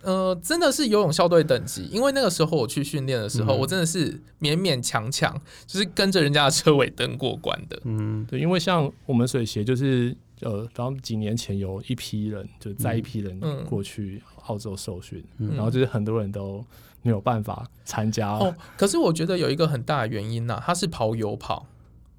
[0.02, 5.34] 呃，真的是游泳校队等级，因为那个时候我去训练的时候，嗯、我真的是勉勉强强，
[5.66, 7.80] 就是跟着人家的车尾灯过关的。
[7.86, 14.22] 嗯，对，因为像我们水协就是呃，然后几年前有一批人就载一批人过去。
[14.44, 16.64] 嗯澳洲受训，然后就是很多人都
[17.02, 18.54] 没有办法参加哦。
[18.78, 21.66] 可是我觉得有一个很大的原因呐、啊，他是跑游跑，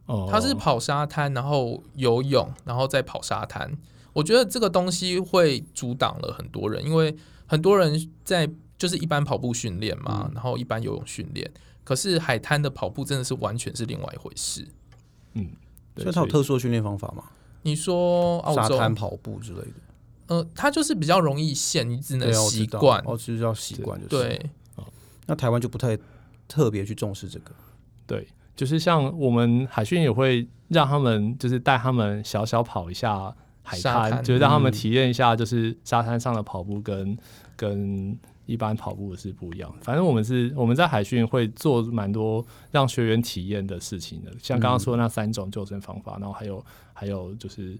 [0.07, 3.71] 哦，他是跑沙滩，然后游泳，然后再跑沙滩。
[4.15, 7.15] 我觉得这个东西会阻挡了很多人，因为
[7.47, 11.51] 很多人在就是一般跑步训练嘛，嗯、然后一般游泳训练，
[11.83, 14.67] 可是海滩的跑步真的是完全是另外一回事。
[15.35, 15.51] 嗯，
[15.97, 17.25] 所以它有特殊的训练方法吗？
[17.63, 19.75] 你说澳洲沙滩跑步之类的？
[20.27, 23.03] 呃，它就是比较容易陷，你只能习惯。
[23.05, 24.09] 哦，其实要习惯就是。
[24.09, 24.85] 对，哦，
[25.27, 25.99] 那台湾就不太
[26.49, 27.53] 特别去重视这个。
[28.07, 37.19] 对，就是像我们海训也会让他们，就是带他们小小跑一下海滩，滩就是让他们体验一下，就是沙滩上的跑步跟、嗯、
[37.57, 39.75] 跟一般跑步是不一样。
[39.83, 47.77] 反正我们是我们在海训会做蛮多让学员体验的事情的，像刚刚说的那三种救生方法，嗯、然后还有还有就是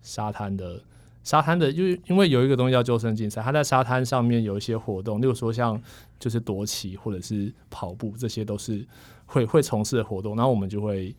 [0.00, 0.80] 沙滩的。
[1.28, 5.78] 沙滩的，因为因为有一个东西叫救生竞赛，它在沙滩上面有一些活动，例如说像
[6.18, 8.82] 就是夺旗或者是跑步，这些都是
[9.26, 10.34] 会会从事的活动。
[10.34, 11.14] 然后我们就会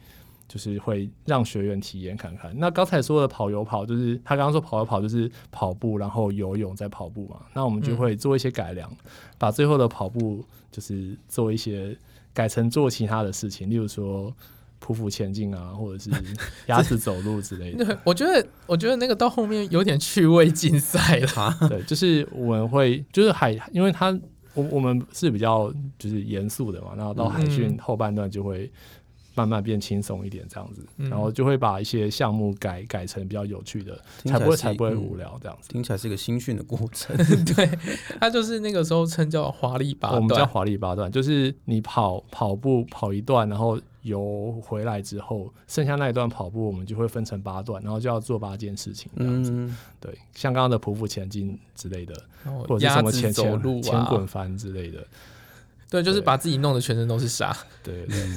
[0.48, 2.52] 就是会让学员体验看看。
[2.58, 7.42] 那刚才说的跑游跑，就是他刚刚说跑游跑就是跑步，然后游泳再跑步嘛。
[7.54, 8.92] 那我们就会做一些改良，
[9.38, 11.96] 把最后的跑步就是做一些
[12.34, 14.34] 改成做其他的事情，例如说。
[14.90, 16.10] 匍匐前进啊，或者是
[16.68, 17.86] 鸭子走路之类的。
[17.86, 21.58] 对，我觉得，我觉得那个到后面有点趣味竞赛了。
[21.70, 24.18] 对，就是我们会，就是海，因为它
[24.54, 28.70] 我我们是比较就是严肃的嘛，然后到海训后半段就会
[29.36, 35.70] 慢慢变轻松一点这样子，然后就会把一些项目改改成比较有趣的，才不会才不会无聊这样子。
[35.70, 37.16] 听起来是一个新训的过程，
[37.56, 37.70] 对，
[38.20, 49.52] 它就是那个时候称叫华丽八段，我们叫华丽八段，就是你跑跑步跑一段，然后游回来之后，剩下那一段跑步我们就会分成八段，然后就要做八件事情这样子。
[49.52, 52.14] 嗯、对，像刚刚的匍匐前进之类的，
[52.68, 55.06] 或者是什么前前前滚翻之类的。
[55.90, 57.56] 对，就是把自己弄得全身都是沙。
[57.84, 58.30] 对，对，对。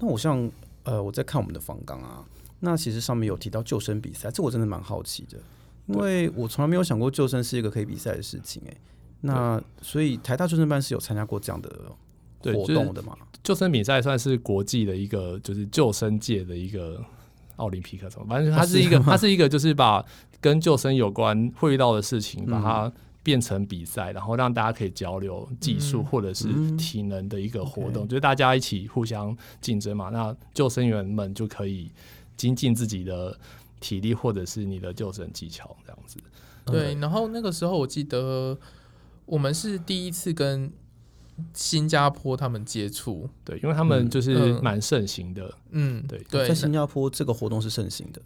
[0.00, 0.50] 那我像
[0.82, 2.24] 呃，我在看我们的方刚啊，
[2.60, 5.38] 那其实上面有提到救生比赛，这我真的蛮好奇的，
[5.86, 8.76] 因为我从来没有想过救生是一个可以比赛的事情哎。
[9.20, 11.68] 那所以台大救生班是有参加过这样的
[12.42, 13.16] 活动的嘛？
[13.42, 17.00] 救生比赛算是国际的一个，就是救生界的一个
[17.56, 20.04] 奥林匹克什么，反正它是一个， 它是一个，就是把
[20.40, 22.92] 跟救生有关会遇到的事情，把它。
[23.22, 26.46] 变成比赛，然后让大家可以交流技术或者是
[26.76, 30.10] 体能的一个活动，嗯嗯就是大家一起互相竞争嘛。
[30.10, 31.90] 那救生员们就可以
[32.36, 33.36] 精进自己的
[33.80, 36.20] 体力或者是你的救生技巧这样子。
[36.66, 38.56] 对，然后那个时候我记得
[39.24, 40.70] 我们是第一次跟
[41.54, 45.52] 新加坡他们接触，对，因为他们就是蛮盛行的。
[45.70, 48.20] 嗯，对对，在新加坡这个活动是盛行的。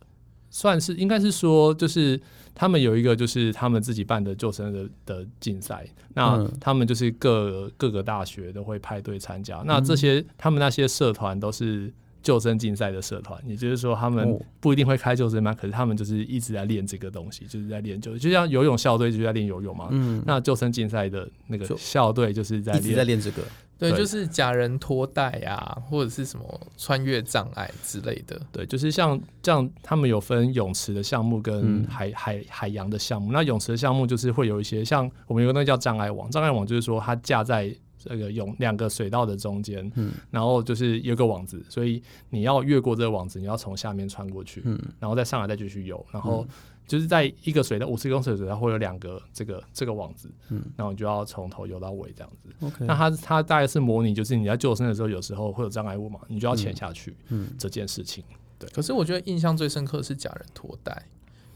[0.53, 2.21] 算是应该是说，就是
[2.57, 23.43] 他们有一个就是他们自己办的救生的的竞赛，那他们就是各各个大学都会派队参加，那这些他们那些社团都是救生竞赛的社团，也就是说他们不一定会开救生班，可是他们就是一直在练这个东西，就是在练救，就像游泳校队就在练游泳嘛，嗯，那救生竞赛的那个校队就是在练在练这个。
[23.79, 28.39] 对，就是假人拖带啊，或者是什么穿越障碍之类的。
[28.53, 33.33] 对，就是像这样，他们有分泳池的项目跟海、嗯、海海洋的项目。
[33.33, 46.45] 那泳池的项目就是会有一些，像我们有个那个叫障碍网，障碍网就是说它架在这个泳两个水道的中间，嗯，然后就是有个网子，所以你要越过这个网子，你要从下面穿过去，嗯，然后再上来再继续游，然后。
[46.49, 46.55] 嗯
[46.91, 52.49] 就是在一个水道五十公尺的水道会有两个这个这个网子，嗯，然后你就要从头游到尾这样子。
[52.67, 58.25] OK，那它它大概是模拟，就是你在救生的时候，有时候会有障碍物嘛，你就要潜下去，嗯，这件事情。
[58.59, 58.69] 对。
[58.71, 61.07] 可是我觉得印象最深刻的是假人拖带，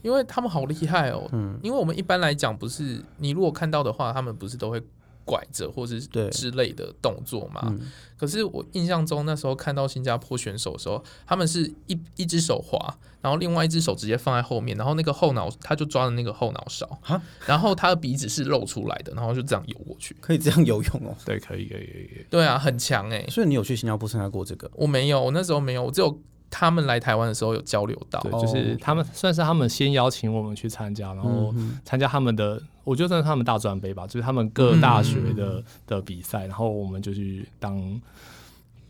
[0.03, 4.81] 因为他们好厉害哦，嗯，因为我们一般来讲不是，你如果看到的话，他们不是都会。
[5.25, 21.15] 拐着或是之类的动作嘛，嗯、可是我印象中那时候看到新加坡选手的时候，他们是一一只手滑，然后另外一只手直接放在后面，然后那个后脑他就抓着那个后脑勺，哈然后他的鼻子是露出来的，然后就这样游过去，可以这样游泳哦？
[21.25, 23.29] 对，可以，可以，可以，对啊，很强哎、欸！
[23.29, 24.69] 所以你有去新加坡参加过这个？
[24.75, 26.21] 我没有，我那时候没有，我只有。
[26.57, 38.01] 他们来台湾的时候有交流到，对，就是他们算是他们先邀请我们去参加，然后参加他们的，我觉得算是他们大专杯吧，就是他们各大学的的比赛，然后我们就去当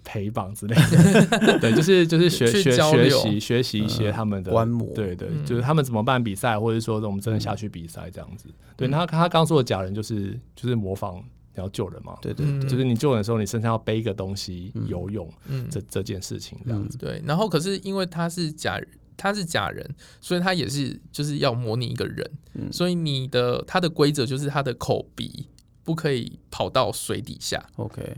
[0.04, 8.48] 陪榜之类的， 对，就是就是学学学习学习一些他们的观摩，对对，就是他们怎么办比赛，或者说我们真的下去比赛这样子。
[8.78, 11.24] 对，那他他刚说的假人就是就是模仿。
[11.56, 12.18] 你要救人嘛？
[12.22, 16.98] 对对，对，就是你救人的时候，你身上要背一个东西游泳，嗯，这这件事情这样子。
[16.98, 19.90] 对，然后可是因为他是假人，他是假人，
[20.20, 22.30] 所以他也是就是要模拟一个人，
[22.72, 25.48] 所以你的他的规则就是他的口鼻
[25.84, 27.64] 不可以跑到水底下。
[27.78, 28.18] OK，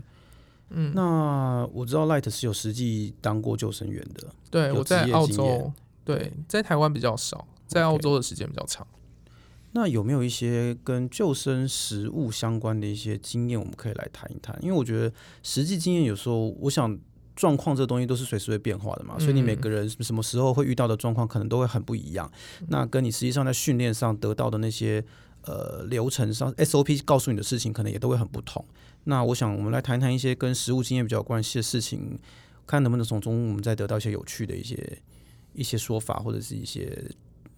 [0.70, 5.72] 嗯，那我知道 Light 是有实际当过救生员的，对，我在澳洲，
[6.04, 8.86] 对，在台湾比较少，在澳洲的时间比较长。
[9.80, 14.58] 那有没有一些跟救生实物相关的一些经验，我们可以来谈一谈？
[14.60, 15.12] 因为我觉得
[15.44, 16.98] 实际经验有时候，我想
[17.36, 22.28] 状况这东西都是随时会变化的嘛，嗯、所以你每个人什么时候会遇到的状况，可能都会很不一样。
[22.60, 25.04] 嗯、那跟你实际上在训练上得到的那些
[25.42, 28.64] 呃流程上 SOP 告诉你的事情，可能也都会很不同。
[29.04, 32.18] 那我想我们来谈谈一些跟实物经验比较有关系的事情，
[32.66, 34.98] 看能不能从中我们再得到一些有趣的一些
[35.52, 37.08] 一些说法，或者是一些。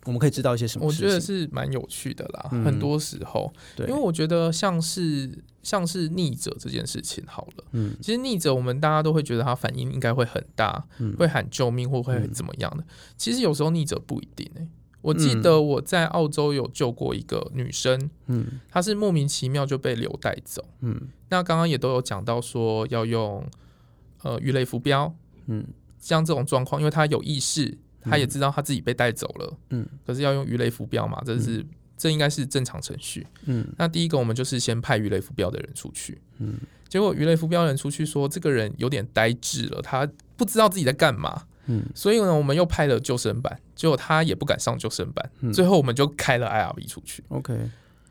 [0.07, 0.87] 我们可以知道一些什么？
[0.87, 5.31] 我觉得是蛮有趣的啦，嗯、很多时候，对，因为我觉得像是
[5.63, 12.83] 像是逆者这件事情，好了，嗯，其实逆者我们大家都会觉得他反应应该会很大，嗯、会喊救命或会怎么样的。
[12.83, 12.87] 嗯、
[13.19, 14.69] 其实有时候逆者不一定诶、欸。
[15.03, 23.47] 我记得我在澳洲有救过一个女生，嗯，她是莫名其妙就被流带走，嗯，那刚刚也都有讲到说要用
[24.23, 25.15] 呃鱼雷浮标，
[25.47, 25.67] 嗯，
[25.99, 27.77] 像这种状况，因为她有意识。
[28.03, 36.55] 他也知道他自己被带走了，嗯，可是要用鱼雷浮标嘛，这是、嗯、这应该是正常程序，嗯，那第一个我们就是先派鱼雷浮标的人出去，嗯，
[36.89, 47.55] 结果鱼雷浮标人出去说这个人有点呆滞了，他不知道自己在干嘛，嗯，所以呢我们又派了救生板，结果他也不敢上救生板，嗯、最后我们就开了 IRV 出去，OK，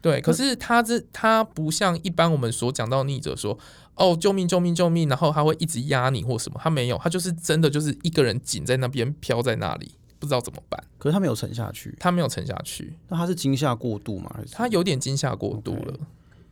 [0.01, 3.57] 对，可是他这他不像一般我们所讲到逆者说，
[3.99, 10.81] 哦，救命救命救命，然后他会一直压你或什么，他没有，他就是真的就是一个人紧在那边飘在那里，不知道怎么办。
[10.97, 14.31] 可是他没有沉下去，他没有沉下去，那他是惊吓过度吗？
[14.35, 15.99] 还是他有点惊吓过度了？Okay.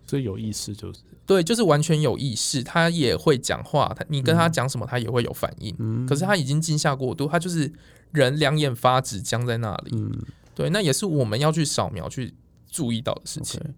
[0.09, 5.75] 所以有意识就是对，就是完全有意识，他也会讲话，他你跟他讲什么，他也会有反应。
[5.79, 7.71] 嗯，可是他已经惊吓过度，他就是
[8.11, 9.91] 人两眼发直僵在那里。
[9.95, 10.11] 嗯，
[10.55, 12.33] 对，那也是我们要去扫描去
[12.69, 13.59] 注意到的事情。
[13.59, 13.71] Okay.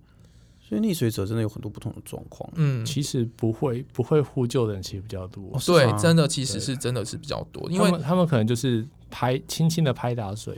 [0.69, 2.47] 所以溺水者真的有很多不同的状况。
[2.53, 5.43] 嗯，其实不会不会呼救的人其实比较多。
[5.51, 10.55] 哦、对，真的其实是真的是比较多，因为他们，可能就是拍轻轻的拍打水，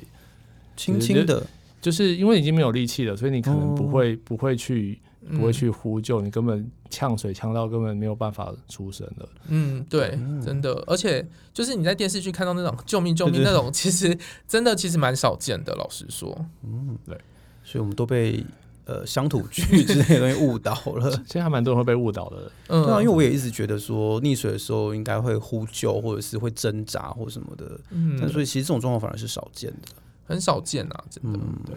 [0.75, 1.47] 轻轻的，
[1.79, 4.99] 就是因为已经没有力气了，所以你可能不会、哦、不会去。
[5.37, 9.29] 不会去呼救，你根本呛水呛到根本没有办法出声了。
[9.49, 15.75] 嗯，对，真的，而且就是你在电视剧看到那种救命救命那种，其实真的其实蛮少见的。
[15.75, 17.15] 老实说，嗯，对，
[17.63, 18.43] 所以我们都被
[18.85, 21.11] 呃乡土剧之类的东西误导了。
[21.27, 22.51] 现在还蛮多人会被误导的。
[22.67, 27.79] 嗯，对啊，因为我也一直觉得说溺水的时候应该会呼救，或者是会挣扎或什么的。
[27.91, 29.89] 嗯，但所以其实这种状况反而是少见的，
[30.25, 31.39] 很少见啊，真的。
[31.39, 31.75] 嗯，对。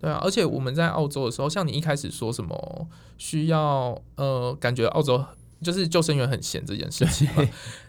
[0.00, 5.24] 对啊，而且我们在澳洲的时候，像你一开始说什么需要呃，感觉澳洲
[5.60, 7.28] 就是救生员很闲这件事情。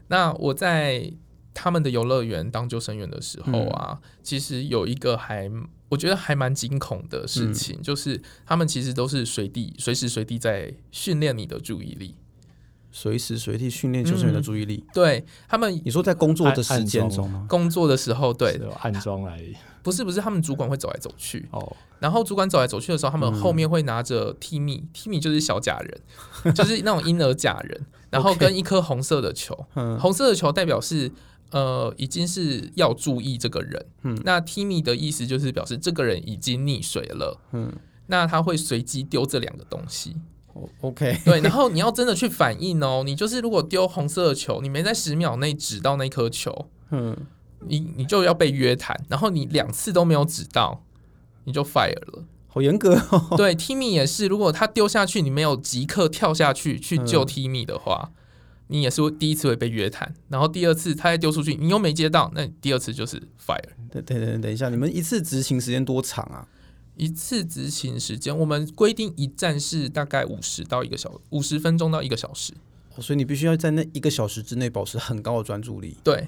[0.07, 1.13] 那我在
[1.53, 5.47] 他们的游乐园当救生员的时候啊，嗯、其实有一个还
[5.89, 12.15] 我觉得还蛮惊恐的事情，嗯、就是他们其实都是随地随时随地在训练你的注意力，
[12.91, 14.84] 随时随地训练救生员的注意力。
[14.88, 17.45] 嗯、对他们，你说在工作的时间中吗？
[17.49, 19.39] 工作的时候，对，暗装来。
[19.82, 29.58] 不是不是，他们主管会走来走去哦，然后主管走来走去的时候，他们后面会拿着 Timmy，Timmy 就是小假人，就是那种婴儿假人，然后 跟一颗红色的球，
[29.97, 31.10] 红色的球代表是
[31.51, 34.17] 呃已经是要注意这个人，嗯。
[34.23, 37.71] 那 Timmy 的意思就是表示这个人已经溺水了，嗯。
[38.07, 40.15] 那他会随机丢这两个东西
[40.81, 47.15] ，OK， 对，然后你要真的去反应哦，你就是如果丢红色的球，你没在十秒内指到那颗球，嗯。
[47.67, 50.81] 你你就要被约谈，然后你两次都没有指到，
[51.43, 53.35] 你就 fire 了，好严格哦。
[53.35, 58.18] 对，Timmy 也是，如果他丢下去，你没有即刻跳下去去救 Timmy 的话，嗯、
[58.71, 63.60] 你也是会第一次会被约谈，然后第二次他再丢出去，你又没接到，那第二次就是 fire。
[63.91, 66.47] 等等等，等一下，你们一次执行时间多长啊？
[66.95, 72.53] 一次执行时间，我们规定一站是大概五十到一个小时，五十分钟到一个小时。
[72.95, 75.97] 哦，所以你必须要在那一个小时之内保持很高的专注力。
[76.03, 76.27] 对。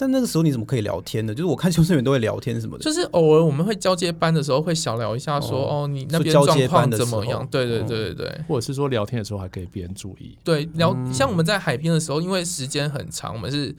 [0.00, 1.34] 但那个时候你怎么可以聊天呢？
[1.34, 7.46] 就是我看修生员都会聊天什么的，就是偶尔我们会交接班的时候会小聊一下说，说哦，哦你那边状况怎么样？
[7.50, 10.38] 对对对对对，或者是说聊天的时候还可以别人注意。
[10.42, 13.76] 对，聊像我们在海边的时候，因为时间很长，我们是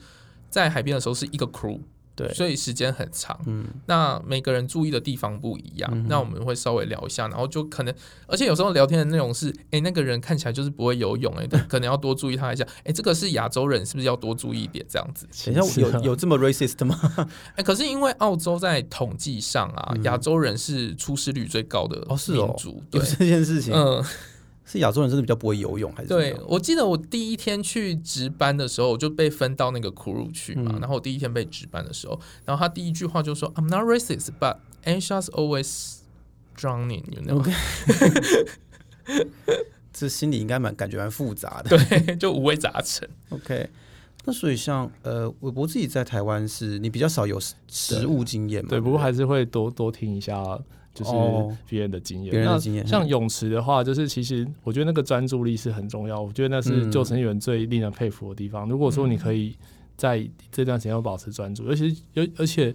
[0.48, 1.80] 在海边的时候是一个 crew。
[2.14, 3.38] 对，所以时间很长。
[3.46, 7.94] 嗯，那每个人注意的地方不一样，嗯、那我们会稍微聊一下，然后就可能，
[8.26, 12.64] 而且有时候聊天的内容是，哎、欸，那个人看起来就是不会游泳、欸，哎， 可能要多注意他一下。
[12.78, 14.84] 哎、欸，这个是亚洲人，是不是要多注意一点？
[14.88, 15.26] 这样子。
[15.46, 16.98] 等一下，有有这么 racist 吗？
[17.16, 22.12] 哎、欸，可是因为澳洲在统计上啊，亚、嗯、洲人是出事率最高的民族。
[22.12, 23.72] 哦，是哦，对有这件事情。
[23.74, 24.04] 嗯。
[24.72, 26.08] 是亚洲人真的比较不会游泳，还是？
[26.08, 30.72] 对，我记得我第一天去值班的时候，我就被分到那个 crew 去嘛。
[30.74, 35.98] 嗯、然后我第一天被值班的时候，然后他第一句话就说：“I'm not racist, but Asia's always
[36.56, 37.44] drowning, you know。
[39.92, 43.06] 这心里应该蛮感觉蛮复杂的，对，就五味杂陈。
[43.28, 43.68] OK，
[44.24, 48.70] 那所以像呃，韦伯自己在台湾是你比较少有实物经验嘛？
[48.70, 50.58] 对，不过还是会多多听一下。
[50.94, 51.10] 就是
[51.68, 52.86] 别人的经验，别人的经验。
[52.86, 56.20] 像泳池的话，就是其实我觉得那个专注力是很重要。
[56.20, 58.68] 我觉得那是救生员最令人佩服的地方。
[58.68, 59.56] 如果说你可以
[59.96, 62.74] 在这段时间保持专注，而且而而且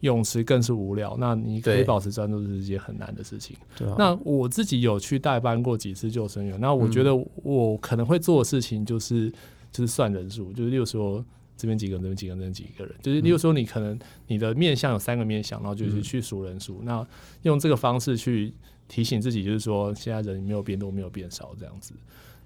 [0.00, 3.56] 泳池更是无聊，那你可以保持专注是一件很难的事情。
[3.76, 3.88] 对。
[3.98, 9.28] 那我自己有去代班过几次救生员，那我觉得我可能会做的事情就是
[9.72, 11.24] 就是算人数，就是例如说。
[11.58, 17.06] 这边几个人，这边几个人，这边几个人，就是例如说，你可能你的面向有三个面向，然后就是去数人数，嗯、那
[17.42, 18.54] 用这个方式去
[18.86, 21.92] 提醒自己，就是说现在人没有变多，没有变少这样子。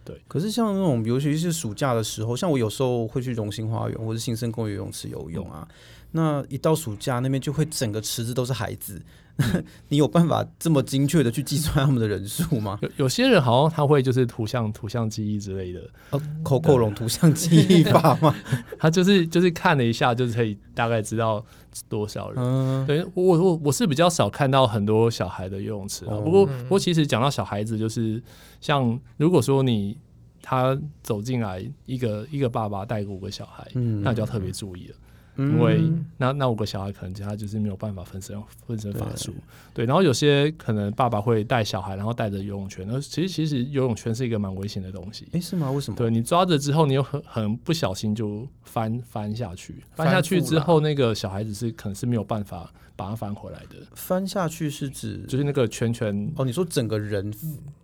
[0.03, 0.18] 对。
[0.27, 5.77] 可是像那种，尤其是暑假的时候，像我有时候会去荣兴花园或者新生公园游泳池游泳啊，嗯、
[6.12, 9.01] 那一到暑假那边就会整个池子都是孩子。
[9.88, 12.79] 你有办法这么精确的去计算他们的人数吗？
[12.83, 18.35] 有有些人好像他会就是图像图像记忆之类的，哦，口口龙图像记忆法吗？
[18.79, 21.44] 他就是就是看了一下，就是可以大概知道
[21.88, 22.44] 多少人。
[22.44, 28.23] 嗯，对我我我是比较少看到很多小孩的游泳池，哦、不过不过其实讲到小孩子，就是
[28.61, 29.96] 像如果说你
[30.40, 34.96] 他走进来一个一个爸爸带五个小孩，嗯，那就要特别注意了。
[35.37, 35.83] 因为
[36.18, 39.33] 那那五个小孩可能他就是没有办法分身分身乏术。
[39.72, 42.87] 对，然后有些可能爸爸会带小孩，然后带着游泳圈。
[42.88, 45.26] 那其实其实游泳圈是一个蛮危险的东西。
[45.33, 45.70] 哎，是吗？
[45.70, 45.96] 为什么？
[45.96, 52.70] 对，你抓着之后，你又很很不小心就翻翻下去，翻下去之后，那个小孩子是可能是没有办法。
[52.94, 56.44] 把它翻回来的，翻下去是指就是那个圈圈哦。
[56.44, 57.33] 你说整个人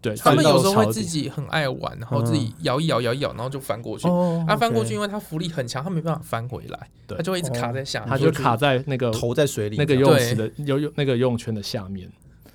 [0.03, 4.07] 对，他们有时候会自己很爱玩，然后自己摇一摇摇一摇，然后就翻过去。
[4.47, 12.11] 他翻过去，因为他浮力很强，他没办法翻回来，他就会一直卡在下面，他就卡在那个头在水里，那个游泳池的游泳那个游泳圈的下面。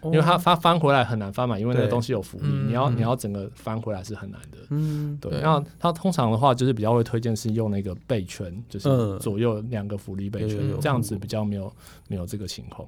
[0.08, 4.58] 因为它它翻回来很难翻嘛，因为那个东西有浮力，你要你要整个翻回来是很难的。
[4.70, 5.40] 嗯，对。
[5.40, 11.74] 然后它通常的话就是比较会推荐是用那个背圈，就是左右两个浮力背圈，这样子比较没有
[12.10, 12.86] 没有这个情况。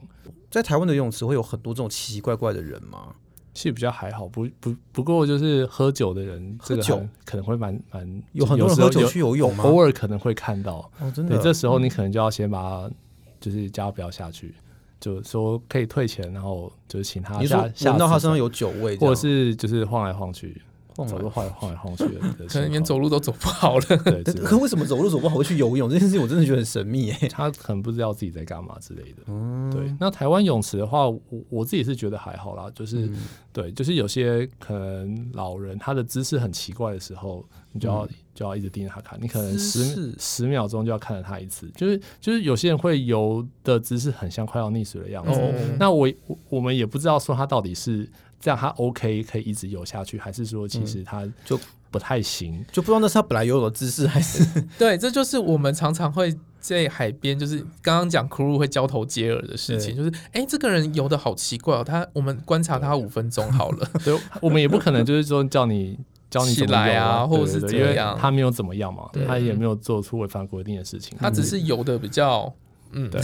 [0.51, 3.15] 在台湾的游泳池会有很多这种奇奇怪怪的人吗？
[3.55, 9.63] 其实比较还好，不不不过就是喝酒的人，喝酒可能会蛮蛮有很多人喝酒去游泳吗？
[9.63, 10.91] 偶尔可能会看到。
[10.99, 11.35] 哦，真的。
[11.39, 12.91] 这时候你可能就要先把它
[13.39, 14.53] 就是叫他不要下去。
[14.97, 20.59] 就说可以退钱，然后就是请他下闻到他身上有酒味，或者是就是晃来晃去，
[20.95, 23.85] 走路晃来晃来晃去的， 可能连走路都走不好了。
[24.03, 25.87] 对，可为什么走路走不好会去游泳？
[25.89, 27.27] 这件事情我真的觉得很神秘哎。
[27.27, 29.23] 他可能不知道自己在干嘛之类的。
[29.27, 29.93] 嗯，对。
[29.99, 33.07] 那台湾泳池的话，我我自己是觉得还好啦，就是
[33.55, 38.07] 对，就是有些可能老人他的姿势很奇怪的时候，你就要。
[38.35, 45.39] 就要一直盯着他看，你可能十十秒钟就要看着他一次，就是就是有些人会游的姿势很像快要溺水的样子。
[45.39, 46.11] 哦、那我
[46.49, 48.05] 我们也不知道说他到底是
[48.37, 51.57] 这样，他 OK 可以一直游下去，还是说其实他就
[51.95, 54.43] 不太行，就不知道那是他本来游泳的姿势还是？
[54.77, 65.97] 对，这就是我们常常会在海边，就是刚刚讲 crew 会交头接耳的事情，就是哎、欸，这个人游的好奇怪哦，他我们观察他五分钟好了， 对，我们也不可能就是说叫你。
[66.27, 72.51] 教你怎么游啊，或者是这样，他没有怎么样嘛，他也没有做出违反规定的事情，他只是游的比较，
[72.91, 73.21] 嗯，对，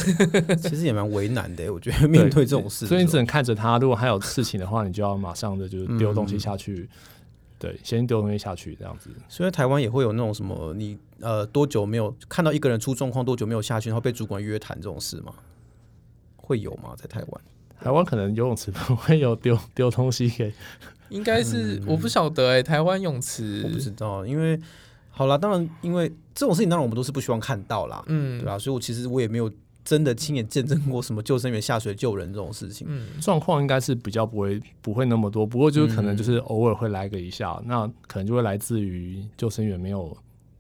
[0.56, 6.88] 其实也蛮为难的，我觉得面对这种事，所以你只能看着他，如果他有事情的话，你就要马上的就是丢东西下去，
[7.62, 9.12] 对，先丢东西下去这样子。
[9.30, 15.32] 所以台湾也会有那种什么，你呃多久没有看到一个人出状况，多久没有下去，然后被主管约谈这种事吗？
[16.36, 16.96] 会有吗？
[16.98, 17.42] 在台湾？
[17.80, 20.52] 台湾可能游泳池 不会有丢丢东西给。
[21.10, 24.60] 应该是、嗯、我不晓得哎、欸，台湾泳池我不知道，因为
[25.10, 28.58] 好啦，当然因为这种事情，当然我们都是不希望看到啦，嗯，对吧？
[28.58, 29.52] 所以我其实我也没有
[29.84, 40.16] 真的亲眼见证过什么救生员下水救人这种事情，嗯，状况应该是比较不会不会那么多，不过就是可能就是偶尔会来个一下，嗯、那可能就会来自于救生员没有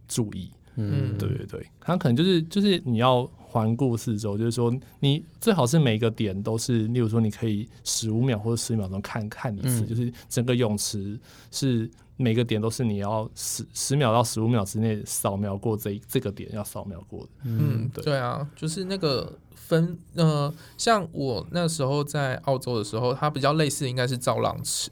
[0.07, 3.29] 注意，嗯，对对对，他可能就是就是你要。
[3.51, 11.19] 环顾四周，就是说，你最好是每个点都是，例如说，你可以十五秒或者十秒钟看看一次，嗯、就是整个泳池
[11.51, 11.91] 是
[12.21, 17.29] 每个点都是你要十十秒到十五秒之内扫描过这这个点要扫描过的。
[17.43, 24.89] 嗯，对，对啊，就是那个分呃，像我那时候在澳洲的时候，它比较类似，应该是造浪池。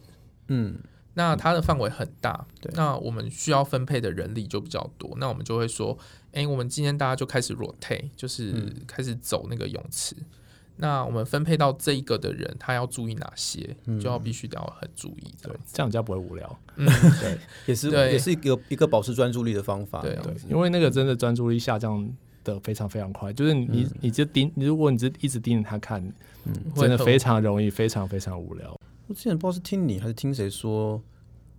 [0.48, 0.78] 嗯。
[1.16, 10.16] 那它的范围很大，对那我们需要分配的人力就比较多，那我们就会说，哎、欸，我们今天大家就开始 rotate，就是开始走那个泳池。
[10.18, 10.26] 嗯、
[10.82, 16.60] 那我们分配到这一个的人，他要注意哪些，嗯、就要必须得要很注意，对，这样比较不会无聊。
[16.78, 16.88] 嗯，
[17.20, 20.02] 对，也是，对也是一个一个保持专注力的方法。
[20.02, 22.10] 对，对，因为那个真的专注力下降
[22.46, 26.02] 的非常非常快，就是你，嗯、你就盯，如果你就一直盯着他看，
[26.46, 28.80] 嗯，真的非常容易，非常非常无聊。
[29.08, 31.02] 我之前不知道是听你还是听谁说，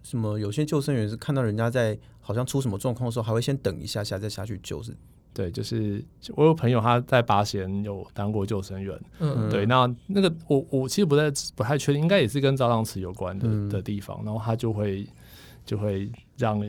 [0.02, 4.82] 什么有些救生员是看到人家在好像出什么状况的时候，还会先等一下下再下去救。
[4.82, 4.96] 是，
[5.32, 6.04] 对，就是
[6.36, 11.24] 我有朋友他在八贤有当过救生员，嗯，对，那那个我我其实不太
[11.54, 15.06] 不太确定，应该也是跟造浪池有关的、嗯、的地方，然后他就会
[15.64, 16.60] 就会让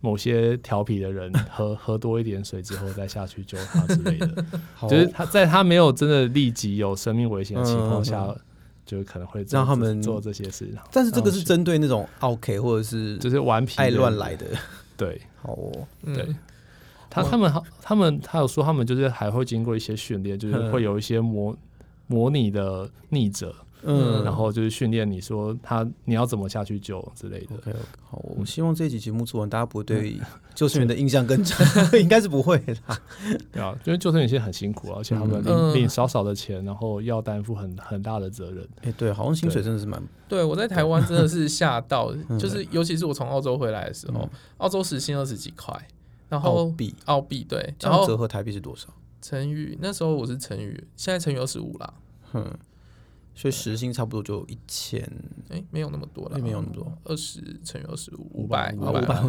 [0.00, 4.44] 某些调皮的人 喝喝多一点水之后再下去救他之类的，
[4.88, 8.24] 就是他在他没有真的立即有生命危险的情况下。
[8.24, 8.40] 嗯嗯。
[8.88, 14.46] 就可能会让他们做这些事，但是这个是针对那种 OK 或者是就是顽皮爱乱来的，
[14.96, 16.26] 对，好哦，对，
[17.22, 21.56] 他他们他们他有说他们就是还会经过一些训练，就是会有一些模
[22.06, 23.54] 模拟的逆者。
[23.84, 27.54] 嗯，然后就是训练你说他你要怎么下去救之类的。
[27.54, 27.72] OK，
[28.10, 30.18] 好，我们希望这一集节目做完，大家不会对
[30.52, 31.64] 救生员的印象更差，
[31.96, 32.74] 应该是不会的。
[33.52, 38.66] 对啊，因为救生员现在很辛苦，而且他们领领少少的钱，然后要担负很很大的责任。
[38.82, 40.02] 哎，对，好像薪水真的是蛮……
[40.26, 45.72] 对，我在台湾真的是吓到， 就是尤其是我从澳洲回来的时候，澳洲时薪二十几块，
[46.28, 48.88] 然后澳币澳币对，然后折合台币是多少？
[49.20, 51.94] 乘以那时候我是乘以，现在乘以二十五啦。
[52.34, 52.58] 嗯。
[53.34, 55.00] 所以时薪差不多就一千，
[55.48, 59.22] 哎，没有那么多了，没有那么多，二十乘以二十五，五百，五百，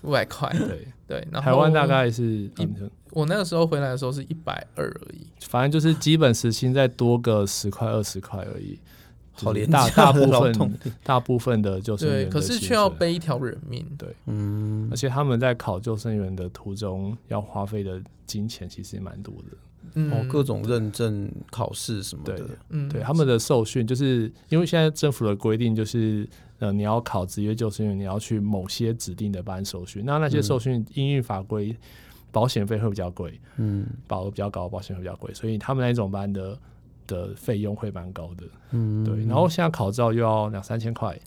[0.00, 1.28] 五百块， 对对。
[1.30, 2.24] 然后台湾大概是
[2.56, 2.66] 一，
[3.10, 8.80] 我那个时候回来的时候是一百二而已，反正就是基本时薪再多个十块二十块而已。
[9.34, 19.56] 好廉价，大部分大部分的救生员，可是却要背一条人命，对，嗯，而且他们在考救生员的途中要花费的金钱其实也蛮多的。
[20.10, 26.26] 哦，各种认证考试什么的，对，嗯，对，他们的受训就是因为现在政府的规定就是，
[26.58, 31.76] 呃，你要考职业救生员，你要去某些指定的班受训，那那些受训因应法规，
[32.32, 36.58] 保险费会比较贵，嗯，保额比较高，保险会比较贵，所以他们那种班的
[37.06, 41.18] 的费用会蛮高的，嗯，对，然后现在考照又要两三千块，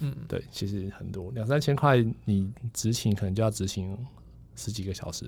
[0.00, 3.96] 嗯，对，其实很多两三千块，你执勤可能就要执勤
[4.56, 5.26] 十几个小时。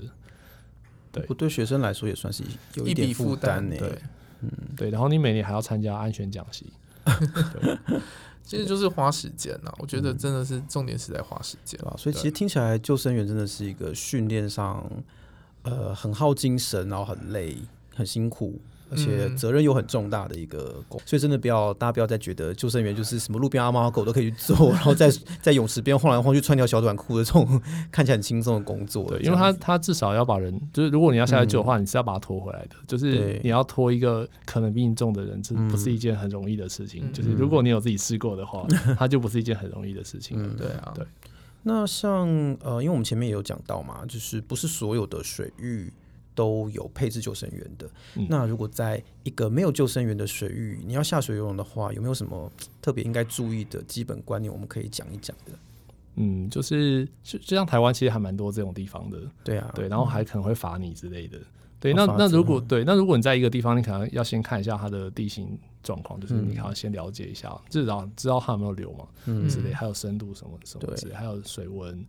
[1.12, 2.42] 对，对学生来说也算是
[2.74, 3.76] 有一点负担呢。
[3.78, 3.98] 对，
[4.40, 4.90] 嗯，对。
[4.90, 6.72] 然后你每年还要参加安全讲习，
[7.04, 8.00] 对，
[8.42, 9.72] 其实就是花时间呐。
[9.78, 11.94] 我觉得真的是重点是在花时间啊。
[11.96, 14.84] 所以其实听起来救生员真的是一个训练上，
[15.62, 17.56] 呃，很耗精神，然后很累，
[17.94, 18.60] 很辛苦。
[18.94, 25.10] 而且责任又很重大的一个工，所以真的不要大家不要再觉得救生员就是什么路边阿猫阿狗都可以去做， 然后在
[25.42, 29.04] 在泳池边晃来晃去穿条小短裤的这种 看起来很轻松的工作。
[29.08, 37.02] 对，因为他他至少要把人，就是如果你要下来救的话，嗯、你是要把他拖回来的，就是你要拖一个可能比你重的人，这不是一件很容易的事情。
[37.04, 38.66] 嗯、就是如果你有自己试过的话，
[38.98, 40.36] 他就不是一件很容易的事情。
[40.40, 41.04] 嗯，对啊，对。
[41.66, 42.28] 那像
[42.62, 45.92] 呃，因为我们前面也有讲到嘛，就是不是所有的水域。
[46.34, 47.88] 都有配置救生员的。
[48.16, 52.50] 嗯、那如果在一个没有救生员的水域，你要下水游泳的话，有没有什么
[52.82, 54.52] 特别应该注意的基本观念？
[54.52, 55.52] 我们可以讲一讲的。
[56.16, 59.18] 嗯，就是就就像台湾其实还蛮多这种地方的。
[59.42, 61.38] 对啊，对，然后还可能会罚你之类的。
[61.38, 61.46] 嗯、
[61.80, 72.04] 对，那那如果对，那如果你在一个地方，你可能要先看一下它的地形状况，就是你可能先了解一下，至少、嗯、知道它有没有流嘛，嗯之类，还有深度什么什么之类，还有水温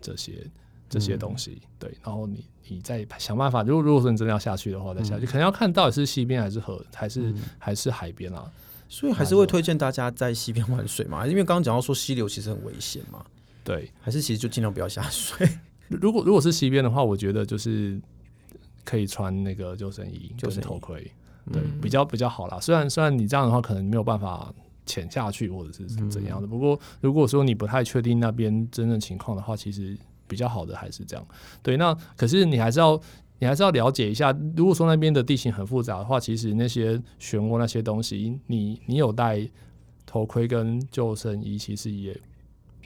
[0.00, 0.46] 这些。
[0.88, 3.62] 这些东西，嗯、对，然后你你再想办法。
[3.62, 8.50] 如果如果说你真的要下去的话，再下去，嗯、可能要看到底是溪边还是河，还是、嗯、还是海边啊。
[8.88, 13.24] 所以还是会推荐大家在溪边玩水嘛，因为刚刚讲到说溪流其实很危险嘛。
[13.64, 15.48] 对，还是其实就尽量不要下水。
[15.88, 18.00] 如果如果是溪边的话，我觉得就是
[18.84, 21.00] 可以穿那个救生衣、救生头盔，
[21.52, 22.60] 对，嗯、比较比较好啦。
[22.60, 24.54] 虽然虽然你这样的话可能没有办法
[24.84, 29.98] 潜下去或者是怎样的，嗯、不过如果说你不太确定那边真正情况的话，其实。
[30.26, 31.26] 比较好的还是这样，
[31.62, 31.76] 对。
[31.76, 33.00] 那可是你还是要，
[33.38, 34.36] 你还是要了解一下。
[34.56, 39.48] 如果说那边的地形很复杂的话，其实那些漩涡那些东西，你你有戴
[40.04, 42.18] 头盔跟救生衣，其实也，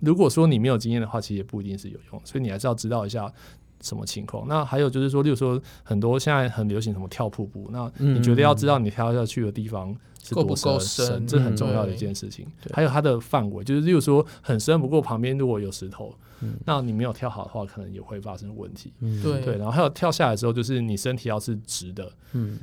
[0.00, 2.20] 如果说你没有经验的话，其实也不一定是有用。
[2.24, 3.32] 所以你还是要知道一下
[3.80, 4.46] 什么情况。
[4.48, 9.96] 那还有就是说，例如说很多现在很流行什么跳瀑布，那你觉得要知道你跳下去的地方。
[10.32, 11.26] 够不够深？
[11.26, 12.46] 这很重要的一件事情。
[12.46, 18.92] 嗯、还有它的范围，就是例如说很深，不过旁边如果有石头，嗯、那你没有跳好的话，可能也会发生问题。
[19.00, 22.12] 嗯、对对，然后还有跳下来之后，就是你身体要是直的。
[22.32, 22.60] 嗯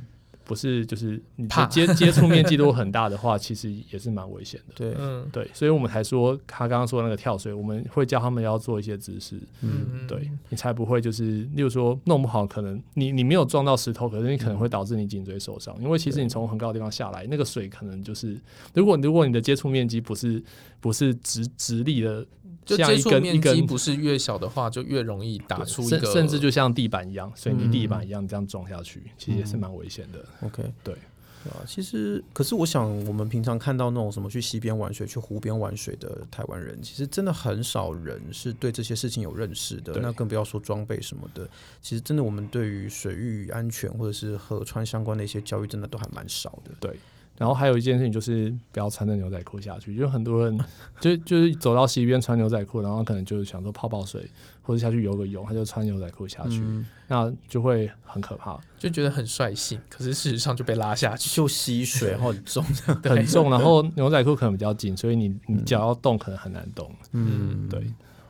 [0.48, 4.74] 不是，就是你接 接触面积都很大的话，其实也是蛮危险的。
[4.74, 18.40] 对，嗯，对，所以我们才说他刚刚说那个跳水，我们会教他们要做一些姿势，嗯，对你才不会就是，例如说弄不好，可能你你没有撞到石头，可是你可能会导致你颈椎受伤，因为其实你从很高的地方下来，那个水可能就是，
[18.72, 20.42] 如果如果你的接触面积不是
[20.80, 22.26] 不是直直立的。
[22.64, 30.22] 就接触面积不是越小的话，就越容易打出一个，甚至就像地板一样，水泥地板一样这样撞下去，其实也是蛮危险的。
[30.42, 30.94] OK，对，
[31.42, 31.64] 对啊。
[31.66, 39.98] 其实，可是我想，我们平常看到那种什么去溪边玩水、去湖边玩水的台湾人，其实真的很少人是对这些事情有认识的。
[40.02, 41.48] 那更不要说装备什么的。
[41.80, 46.72] 其实，真的，我们对于水域安全或者是河川相关的一些教育，真的都还蛮少的。
[46.78, 46.98] 对。
[47.38, 50.58] 然后还有一件事情就是不要穿着牛仔裤下去，就很多人
[51.00, 54.28] 就就是走到溪边穿牛仔裤，然后可能就是想说泡泡水
[54.60, 62.64] 或者下去游个泳，他就穿牛仔裤下去，嗯、那就会很可怕，就觉得很率性，可是事实上就被拉下去，就吸水然后很重，
[63.04, 67.80] 很重， 然后牛仔裤可能比较紧，所以你你脚要动可能很难动，嗯，对，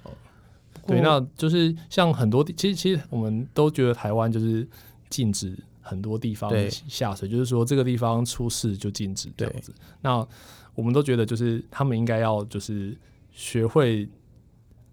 [0.02, 0.10] 哦，
[0.86, 4.68] 对，那就是像很多其实其实我们都觉得台湾就是
[5.08, 5.58] 禁止。
[5.88, 9.72] 很多地方下水，就是说这个地方出事就禁止这样子。
[10.02, 10.26] 那
[10.74, 12.96] 我们都觉得，就是他们应该要就是
[13.32, 14.08] 学会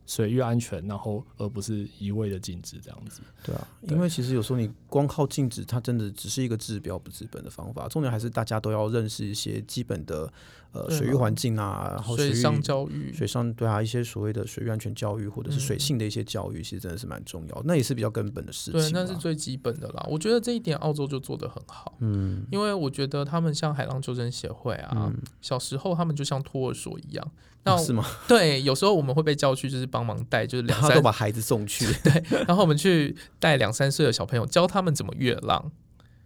[0.05, 3.21] 水域安全，然后而不是一味的禁止这样子。
[3.43, 7.87] 对啊，对因为其实有时候你光靠禁止，它真的只是一个治标不治本的方法。
[7.87, 10.31] 重点还是大家都要认识一些基本的
[10.75, 18.81] 呃水域环境啊，然后水上教育，水上对啊，一些所谓的水域安全教育或者是水性的一些教育，其实真的是蛮重要，那也是比较根本的事情。
[18.81, 20.05] 对，那是最基本的啦。
[20.09, 21.95] 我觉得这一点澳洲就做得很好。
[22.01, 27.31] 嗯，因为我觉得他们像海浪救生协会啊，嗯、小时候他们就像托儿所一样。
[27.63, 28.05] 那、啊、是吗？
[28.27, 31.85] 对，有时候我们会被叫去，就是帮忙带，就是两三都把孩子送去。
[32.03, 35.71] 对，然后我们去带两三岁的小朋友，教他们怎么越浪。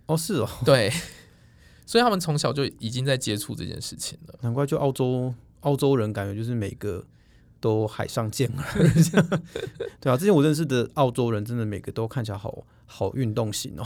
[0.08, 0.92] 哦，是哦，对。
[1.90, 4.36] 所以他们从小就已经在接触这件事情了。
[4.42, 7.04] 难怪就澳洲澳洲人感觉就是每个
[7.60, 8.64] 都海上健儿，
[10.00, 13.84] 对啊，之前我认识的澳洲人真的每个都看起来好好运动型哦，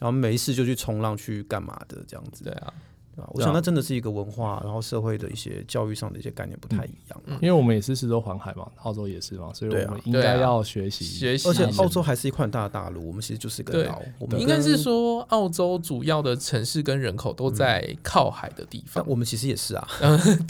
[0.00, 2.44] 然后没事就去冲浪去干嘛的这样子。
[2.44, 2.72] 对啊。
[3.16, 7.20] 啊，我想那真的是一个文化，然后社会的一些教育上的一些概念不太一样。
[7.26, 11.48] 嗯，因为我们也是四周环海嘛，澳洲也是嘛，所以我们应该要学习学习。
[11.48, 14.02] 而且澳洲还是一块很大的大陆，我们其实就是一个岛。
[14.18, 19.04] 我们应该是说，澳洲主要的城市跟人口都在靠海的地方。
[19.06, 19.88] 我们其实也是啊，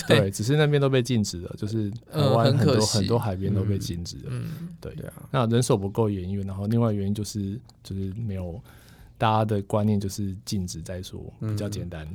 [0.08, 4.22] 对，只是那边都被禁止了，就是台湾很多很多海边都被禁止了。
[4.28, 5.14] 嗯，对对啊。
[5.30, 8.60] 那人手不够原因，然后另外原因就是就是没有
[9.18, 12.06] 大家的观念，就是禁止再说比较简单。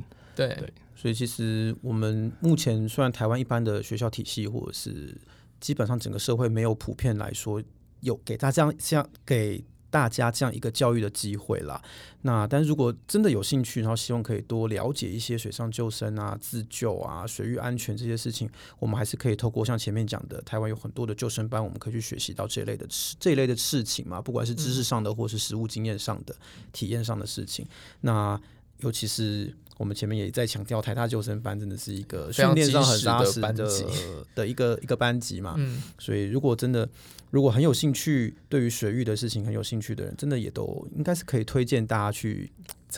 [0.48, 0.72] 对对。
[0.94, 5.16] 所以其实我们目前虽然台湾一般的学校体系或者是
[5.58, 7.62] 基本上整个社会没有普遍来说
[8.00, 11.82] 有给大家这样像给大家这样一个教育的机会啦，
[12.22, 22.86] 那但如果真的有兴趣，然后希望可以多了解一些水上救生啊、自救啊、水域安全这些事情，我们还是可以透过像前面讲的，台湾有很多的救生班，我们可以去学习到这一类的
[23.18, 26.36] 这一类的事情嘛，不管是知识上的或是实务经验上的、
[26.72, 27.66] 体验上的事情，
[28.02, 28.40] 那
[28.78, 29.52] 尤其是。
[29.80, 33.66] 我们前面也在强调，台大救生班真的是一个训练上很扎实的的，
[34.34, 35.54] 的一个一个班级嘛。
[35.56, 36.86] 嗯，所以如果真的
[37.30, 42.52] 如果很有兴趣，对于水域的事情很有兴趣的人，真的也都应该是可以推荐大家去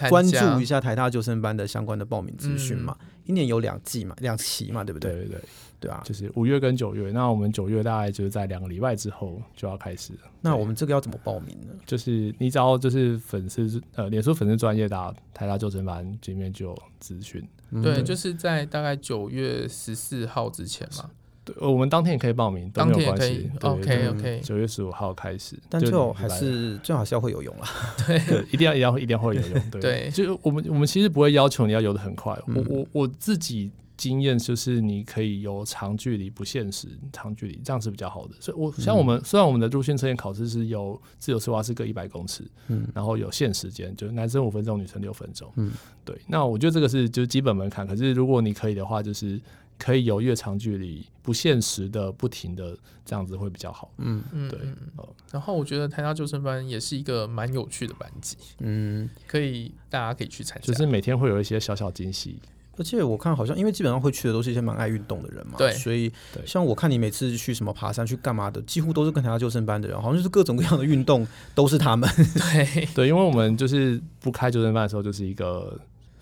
[0.08, 2.96] 关注一下台大救生班的相关的报名资讯嘛。
[3.00, 5.12] 嗯，一年有两季嘛，两期嘛，对不对？
[5.12, 5.40] 对对对。
[5.82, 10.12] 对啊，就是五月跟九月，那我们九月大概就是在两个礼拜之后就要开始。
[10.40, 11.74] 那我们这个要怎么报名呢？
[11.84, 17.44] 就是你只要就是粉丝呃，脸书粉丝专业打台大救生班，里面就有资讯。
[17.82, 21.10] 对，就是在大概九月十四号之前嘛。
[21.44, 23.50] 对，我们当天也可以报名，当天也可以。
[23.60, 27.68] OK OK，九月十五号开始，但最后还是最好是要会游泳啊。
[28.06, 28.16] 对，
[28.52, 29.70] 一定要一定要一定要会游泳。
[29.80, 32.32] 对，就是我们我们其实不会要求你要游得很快。
[32.46, 33.72] 我我我自己。
[33.96, 38.34] 经验就是你可以游长距离不限时，长距离这样是比较好的。
[38.40, 45.70] 所以我，我像我们、嗯、虽然我们的入训测验考试是有自由式蛙式各一百公尺，嗯，然后有限时间，就是男生五分钟，女生六分钟，嗯，
[46.04, 46.18] 对。
[46.26, 47.86] 那我觉得这个是就是基本门槛。
[47.86, 49.40] 可是如果你可以的话，就是
[49.78, 53.92] 可以游越长距离不限时的不停的这样子会比较好。
[53.98, 54.58] 嗯嗯，对。
[55.30, 62.38] 然后我觉得台大救生班也是一个蛮有趣的班级，嗯，可以大家可以去参加，就是每天会有一些小小惊喜。
[62.76, 66.10] 而且我看好像，因为基本上会去的都是一些蛮爱运动的人嘛，对，所以
[66.46, 72.08] 像我看你每次去什么爬山去干嘛的，几乎都是跟台大救生班的人，好像就是各种各样的运动都是他们。
[72.52, 75.78] 对对，因为我们就是不开救生班的时候，就是一个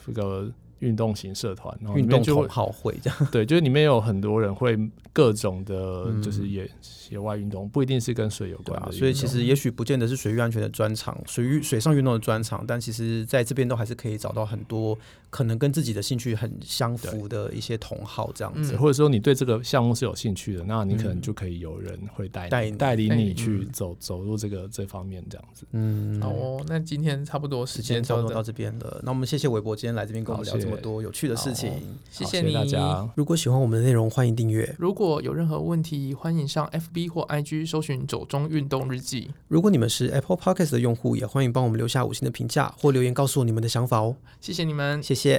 [0.07, 0.51] 一个。
[0.81, 4.75] 运动型社团，然后里面就会好会这样， 对，就是里面有很多人会
[5.13, 6.67] 各种的，就是野
[7.11, 8.91] 野外运动，不一定是跟水有关的。
[8.91, 14.99] 所以其实也许不见得是水域安全的专场，水域水上运动的专场，但其实在这边都还是可以找到很多
[15.31, 25.65] 可能跟自己的兴趣很相符的一些同好这样子，或者说你对这个项目是有兴趣的，那你可能就可以有人会带带带领你去走走入这个这方面这样子。
[25.73, 31.73] 嗯，好哦，那今天差不多时间差不多到这边了，那我们谢谢韦博今天来这边跟我们聊这么多有趣的事情，
[32.11, 32.53] 谢谢你。
[32.53, 33.09] 大家。
[33.15, 34.75] 如果喜欢我们的内容，欢迎订阅。
[34.79, 39.31] 如果有任何问题，欢迎上 FB 或 IG 搜寻“走中运动日记”。
[39.49, 44.17] 如果你们是 Apple Podcast 的用户，也欢迎帮我们留下五星的评价或留言，告诉我你们的想法哦。
[44.41, 45.39] 谢谢你们，谢谢谢。